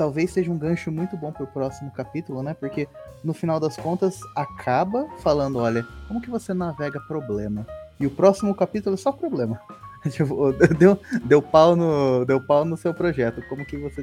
talvez 0.00 0.30
seja 0.30 0.50
um 0.50 0.56
gancho 0.56 0.90
muito 0.90 1.14
bom 1.14 1.30
para 1.30 1.44
o 1.44 1.46
próximo 1.46 1.90
capítulo, 1.90 2.42
né? 2.42 2.54
Porque 2.54 2.88
no 3.22 3.34
final 3.34 3.60
das 3.60 3.76
contas 3.76 4.18
acaba 4.34 5.06
falando, 5.18 5.58
olha, 5.58 5.86
como 6.08 6.22
que 6.22 6.30
você 6.30 6.54
navega 6.54 6.98
problema? 7.00 7.66
E 8.00 8.06
o 8.06 8.10
próximo 8.10 8.54
capítulo 8.54 8.94
é 8.94 8.96
só 8.96 9.12
problema. 9.12 9.60
Tipo, 10.10 10.54
deu, 10.78 10.98
deu, 11.22 11.42
pau 11.42 11.76
no, 11.76 12.24
deu 12.24 12.40
pau 12.40 12.64
no 12.64 12.74
seu 12.74 12.94
projeto. 12.94 13.42
Como 13.50 13.66
que 13.66 13.76
você 13.76 14.02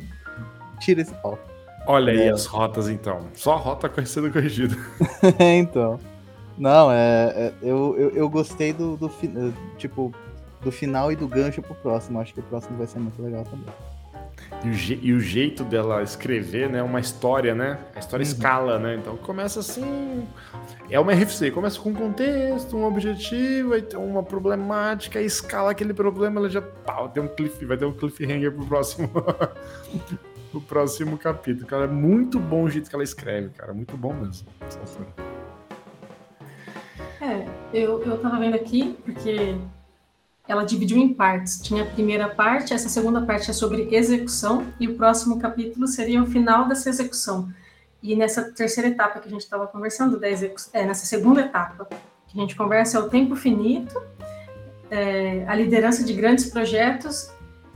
tira 0.79 1.01
esse 1.01 1.15
pau? 1.15 1.39
Olha 1.87 2.11
é. 2.11 2.21
aí 2.21 2.29
as 2.29 2.45
rotas, 2.45 2.87
então. 2.87 3.25
Só 3.33 3.53
a 3.53 3.57
rota 3.57 3.91
sendo 4.05 4.31
corrigida. 4.31 4.75
então. 5.57 5.99
Não, 6.55 6.91
é, 6.91 7.33
é 7.35 7.53
eu, 7.63 7.95
eu, 7.97 8.09
eu, 8.11 8.29
gostei 8.29 8.71
do, 8.71 8.95
do, 8.95 9.11
tipo, 9.79 10.13
do 10.61 10.71
final 10.71 11.11
e 11.11 11.15
do 11.15 11.27
gancho 11.27 11.63
pro 11.63 11.73
próximo. 11.73 12.19
Acho 12.19 12.35
que 12.35 12.41
o 12.41 12.43
próximo 12.43 12.77
vai 12.77 12.85
ser 12.85 12.99
muito 12.99 13.19
legal 13.19 13.43
também. 13.45 13.73
E 14.63 14.69
o, 14.69 14.99
e 15.03 15.13
o 15.13 15.19
jeito 15.19 15.63
dela 15.63 16.01
escrever, 16.01 16.69
né? 16.69 16.81
Uma 16.81 16.99
história, 16.99 17.53
né? 17.53 17.79
A 17.95 17.99
história 17.99 18.23
uhum. 18.23 18.31
escala, 18.31 18.79
né? 18.79 18.95
Então 18.95 19.15
começa 19.17 19.59
assim. 19.59 20.27
É 20.89 20.99
uma 20.99 21.13
RFC, 21.13 21.51
começa 21.51 21.79
com 21.79 21.89
um 21.89 21.93
contexto, 21.93 22.75
um 22.77 22.85
objetivo, 22.85 23.73
aí 23.73 23.81
tem 23.81 23.99
uma 23.99 24.23
problemática, 24.23 25.19
aí 25.19 25.25
escala 25.25 25.71
aquele 25.71 25.93
problema, 25.93 26.39
ela 26.39 26.49
já 26.49 26.61
pau, 26.61 27.09
tem 27.09 27.21
um 27.21 27.27
cliff, 27.27 27.63
vai 27.65 27.75
ter 27.77 27.85
um 27.85 27.91
cliffhanger 27.91 28.53
pro 28.53 28.65
próximo. 28.65 29.09
pro 30.51 30.61
próximo 30.61 31.17
capítulo. 31.17 31.67
Cara, 31.67 31.83
é 31.83 31.87
muito 31.87 32.39
bom 32.39 32.63
o 32.63 32.69
jeito 32.69 32.89
que 32.89 32.95
ela 32.95 33.03
escreve, 33.03 33.49
cara. 33.49 33.73
Muito 33.73 33.97
bom 33.97 34.13
mesmo. 34.13 34.47
É, 37.21 37.45
eu, 37.73 38.01
eu 38.03 38.17
tava 38.19 38.39
vendo 38.39 38.55
aqui, 38.55 38.97
porque 39.03 39.55
ela 40.47 40.63
dividiu 40.63 40.97
em 40.97 41.13
partes. 41.13 41.59
Tinha 41.61 41.83
a 41.83 41.85
primeira 41.85 42.29
parte, 42.29 42.73
essa 42.73 42.89
segunda 42.89 43.21
parte 43.21 43.49
é 43.49 43.53
sobre 43.53 43.87
execução, 43.91 44.67
e 44.79 44.87
o 44.87 44.95
próximo 44.95 45.39
capítulo 45.39 45.87
seria 45.87 46.21
o 46.21 46.25
final 46.25 46.67
dessa 46.67 46.89
execução. 46.89 47.49
E 48.01 48.15
nessa 48.15 48.43
terceira 48.43 48.89
etapa 48.89 49.19
que 49.19 49.27
a 49.27 49.31
gente 49.31 49.41
estava 49.41 49.67
conversando, 49.67 50.19
da 50.19 50.29
execução, 50.29 50.69
é, 50.73 50.85
nessa 50.85 51.05
segunda 51.05 51.41
etapa 51.41 51.87
que 52.27 52.37
a 52.37 52.41
gente 52.41 52.55
conversa 52.55 52.97
é 52.97 53.01
o 53.01 53.09
tempo 53.09 53.35
finito, 53.35 54.01
é, 54.89 55.43
a 55.47 55.55
liderança 55.55 56.03
de 56.03 56.13
grandes 56.13 56.49
projetos 56.49 57.31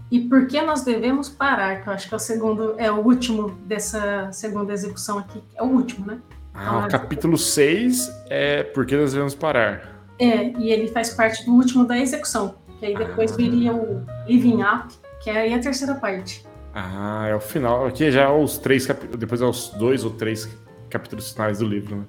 e 0.10 0.20
por 0.20 0.46
que 0.46 0.62
nós 0.62 0.84
devemos 0.84 1.30
parar, 1.30 1.82
que 1.82 1.88
eu 1.88 1.94
acho 1.94 2.08
que 2.08 2.14
é 2.14 2.18
o 2.18 2.20
segundo, 2.20 2.76
é 2.78 2.92
o 2.92 2.98
último 2.98 3.52
dessa 3.66 4.30
segunda 4.32 4.74
execução 4.74 5.18
aqui, 5.18 5.42
é 5.56 5.64
o 5.64 5.68
último, 5.68 6.06
né? 6.06 6.20
Ah, 6.54 6.86
o 6.86 6.90
capítulo 6.90 7.38
6 7.38 8.12
é 8.30 8.64
por 8.64 8.86
que 8.86 8.96
nós 8.98 9.14
devemos 9.14 9.34
parar. 9.34 10.06
É, 10.20 10.52
e 10.60 10.70
ele 10.70 10.90
faz 10.90 11.12
parte 11.12 11.46
do 11.46 11.54
último 11.54 11.86
da 11.86 11.98
execução, 11.98 12.56
que 12.82 12.88
aí 12.88 12.98
depois 12.98 13.32
ah. 13.32 13.36
viria 13.38 13.74
o 13.76 14.04
Living 14.28 14.64
Up, 14.64 14.92
que 15.22 15.30
é 15.30 15.38
aí 15.38 15.54
a 15.54 15.60
terceira 15.60 15.94
parte. 15.94 16.44
Ah, 16.74 17.28
é 17.30 17.36
o 17.36 17.40
final. 17.40 17.86
Aqui 17.86 18.10
já 18.12 18.24
é 18.24 18.28
os 18.28 18.58
três 18.58 18.88
capítulos. 18.88 19.20
Depois 19.20 19.40
é 19.40 19.46
os 19.46 19.70
dois 19.70 20.04
ou 20.04 20.10
três 20.10 20.50
capítulos 20.90 21.32
finais 21.32 21.60
do 21.60 21.66
livro, 21.66 21.98
né? 21.98 22.04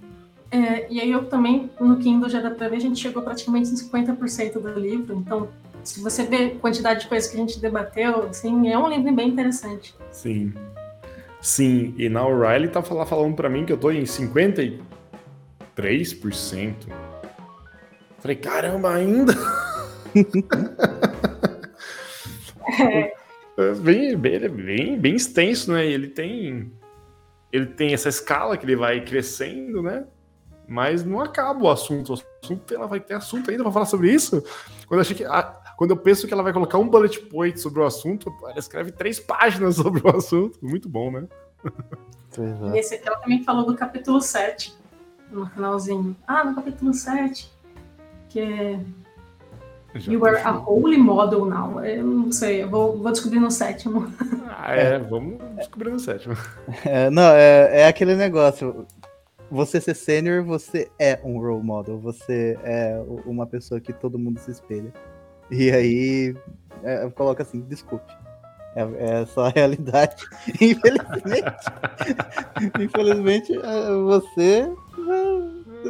É, 0.50 0.90
e 0.90 0.98
aí 0.98 1.10
eu 1.10 1.26
também, 1.26 1.70
no 1.78 1.98
Kindle 1.98 2.30
já 2.30 2.40
dá 2.40 2.50
pra 2.50 2.68
ver, 2.68 2.76
a 2.76 2.80
gente 2.80 2.98
chegou 2.98 3.22
praticamente 3.22 3.70
em 3.70 3.74
50% 3.74 4.60
do 4.60 4.80
livro. 4.80 5.14
Então, 5.14 5.48
se 5.84 6.00
você 6.00 6.24
vê 6.24 6.36
a 6.44 6.50
quantidade 6.58 7.00
de 7.00 7.06
coisas 7.06 7.30
que 7.30 7.36
a 7.36 7.40
gente 7.40 7.60
debateu, 7.60 8.28
assim, 8.28 8.70
é 8.70 8.78
um 8.78 8.88
livro 8.88 9.12
bem 9.12 9.28
interessante. 9.28 9.94
Sim. 10.10 10.54
Sim, 11.40 11.94
e 11.98 12.08
na 12.08 12.26
O'Reilly 12.26 12.68
tá 12.68 12.82
falando 12.82 13.34
para 13.34 13.50
mim 13.50 13.66
que 13.66 13.72
eu 13.72 13.78
tô 13.78 13.90
em 13.90 14.04
53%. 14.04 14.80
Falei, 18.20 18.36
caramba, 18.36 18.94
ainda? 18.94 19.34
é. 22.78 23.74
Bem, 23.82 24.16
bem, 24.16 24.48
bem, 24.48 24.98
bem 24.98 25.14
extenso, 25.14 25.72
né? 25.72 25.86
Ele 25.86 26.08
tem, 26.08 26.72
ele 27.52 27.66
tem 27.66 27.92
essa 27.92 28.08
escala 28.08 28.56
que 28.56 28.64
ele 28.64 28.76
vai 28.76 29.04
crescendo, 29.04 29.82
né? 29.82 30.06
Mas 30.66 31.04
não 31.04 31.20
acaba 31.20 31.64
o 31.64 31.70
assunto. 31.70 32.10
O 32.10 32.14
assunto 32.14 32.74
ela 32.74 32.86
vai 32.86 33.00
ter 33.00 33.14
assunto 33.14 33.50
ainda 33.50 33.62
para 33.62 33.72
falar 33.72 33.86
sobre 33.86 34.10
isso. 34.10 34.42
Quando 34.86 34.98
eu 34.98 35.02
achei 35.02 35.16
que 35.16 35.24
ah, 35.24 35.60
quando 35.76 35.90
eu 35.90 35.96
penso 35.96 36.26
que 36.26 36.32
ela 36.32 36.42
vai 36.42 36.52
colocar 36.52 36.78
um 36.78 36.88
bullet 36.88 37.20
point 37.26 37.58
sobre 37.60 37.80
o 37.80 37.84
assunto, 37.84 38.32
ela 38.44 38.58
escreve 38.58 38.92
três 38.92 39.20
páginas 39.20 39.76
sobre 39.82 40.00
o 40.02 40.16
assunto. 40.16 40.58
Muito 40.62 40.88
bom, 40.88 41.10
né? 41.10 41.28
E 42.74 42.78
esse 42.78 42.94
aqui 42.94 43.06
ela 43.06 43.18
também 43.18 43.44
falou 43.44 43.66
do 43.66 43.74
capítulo 43.74 44.20
7, 44.20 44.74
no 45.30 45.46
finalzinho. 45.50 46.16
Ah, 46.26 46.44
no 46.44 46.54
capítulo 46.54 46.94
7, 46.94 47.52
que 48.28 48.78
é 49.94 50.10
You 50.10 50.24
are 50.24 50.38
a 50.42 50.50
holy 50.52 50.96
model 50.96 51.44
now. 51.44 51.84
Eu 51.84 52.04
não 52.04 52.32
sei, 52.32 52.62
eu 52.62 52.68
vou, 52.68 52.96
vou 52.98 53.12
descobrir 53.12 53.40
no 53.40 53.50
sétimo. 53.50 54.12
Ah, 54.48 54.74
é, 54.74 54.98
vamos 54.98 55.38
descobrir 55.56 55.90
no 55.90 56.00
sétimo. 56.00 56.36
É, 56.84 57.10
não, 57.10 57.30
é, 57.32 57.82
é 57.82 57.86
aquele 57.86 58.14
negócio. 58.14 58.86
Você 59.50 59.80
ser 59.80 59.94
sênior, 59.94 60.42
você 60.42 60.90
é 60.98 61.20
um 61.22 61.38
role 61.38 61.62
model. 61.62 61.98
Você 61.98 62.58
é 62.64 62.98
uma 63.26 63.46
pessoa 63.46 63.80
que 63.80 63.92
todo 63.92 64.18
mundo 64.18 64.38
se 64.38 64.50
espelha. 64.50 64.92
E 65.50 65.70
aí, 65.70 66.34
é, 66.82 67.08
coloca 67.10 67.42
assim, 67.42 67.60
desculpe. 67.60 68.10
É, 68.74 69.20
é 69.20 69.26
só 69.26 69.46
a 69.46 69.50
realidade. 69.50 70.24
Infelizmente. 70.60 71.52
infelizmente, 72.80 73.52
é, 73.54 73.90
você. 73.90 74.72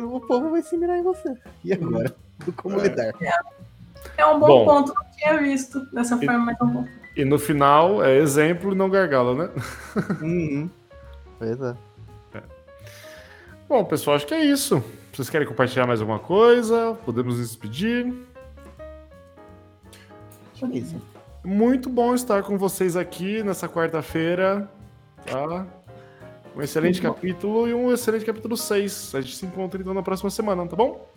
O 0.02 0.20
povo 0.20 0.50
vai 0.50 0.62
se 0.62 0.76
mirar 0.76 0.98
em 0.98 1.02
você. 1.02 1.32
E 1.64 1.72
agora? 1.72 2.12
Como 2.56 2.80
é. 2.80 2.84
lidar? 2.84 3.12
É 3.20 3.62
um 4.26 4.38
bom, 4.38 4.46
bom, 4.46 4.64
ponto, 4.64 4.94
não 4.94 5.04
tinha 5.16 5.38
visto 5.38 5.80
dessa 5.92 6.16
e, 6.16 6.24
forma, 6.24 6.46
mas 6.46 6.60
é 6.60 6.64
um 6.64 6.68
bom 6.68 6.86
E 7.16 7.24
no 7.24 7.38
final 7.38 8.02
é 8.02 8.16
exemplo 8.16 8.72
e 8.72 8.74
não 8.74 8.88
gargalo, 8.88 9.34
né? 9.34 9.50
Uhum. 10.22 10.70
Pois 11.38 11.60
é. 11.60 11.76
é. 12.34 12.42
Bom, 13.68 13.84
pessoal, 13.84 14.16
acho 14.16 14.26
que 14.26 14.34
é 14.34 14.44
isso. 14.44 14.82
Vocês 15.12 15.28
querem 15.28 15.46
compartilhar 15.46 15.86
mais 15.86 16.00
alguma 16.00 16.18
coisa? 16.18 16.96
Podemos 17.04 17.38
nos 17.38 17.48
despedir? 17.48 18.12
Acho 20.54 20.68
que 20.68 20.78
é 20.78 20.80
isso. 20.80 20.96
Muito 21.44 21.90
bom 21.90 22.14
estar 22.14 22.42
com 22.44 22.56
vocês 22.56 22.96
aqui 22.96 23.42
nessa 23.42 23.68
quarta-feira. 23.68 24.68
Tá? 25.26 25.66
Um 26.54 26.62
excelente 26.62 27.00
capítulo 27.00 27.66
e 27.66 27.74
um 27.74 27.92
excelente 27.92 28.24
capítulo 28.24 28.56
6. 28.56 29.14
A 29.14 29.20
gente 29.20 29.36
se 29.36 29.46
encontra 29.46 29.80
então 29.80 29.92
na 29.92 30.02
próxima 30.02 30.30
semana, 30.30 30.66
tá 30.66 30.76
bom? 30.76 31.08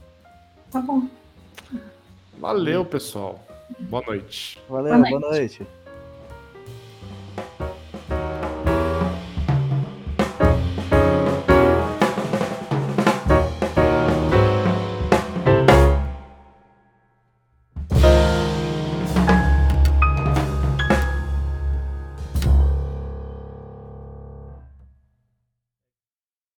Tá 0.71 0.81
bom. 0.81 1.03
Valeu, 2.39 2.85
pessoal. 2.85 3.39
Boa 3.79 4.03
noite. 4.05 4.59
Valeu, 4.69 4.93
boa 4.93 4.97
noite. 4.97 5.19
Boa 5.19 5.31
noite. 5.31 5.67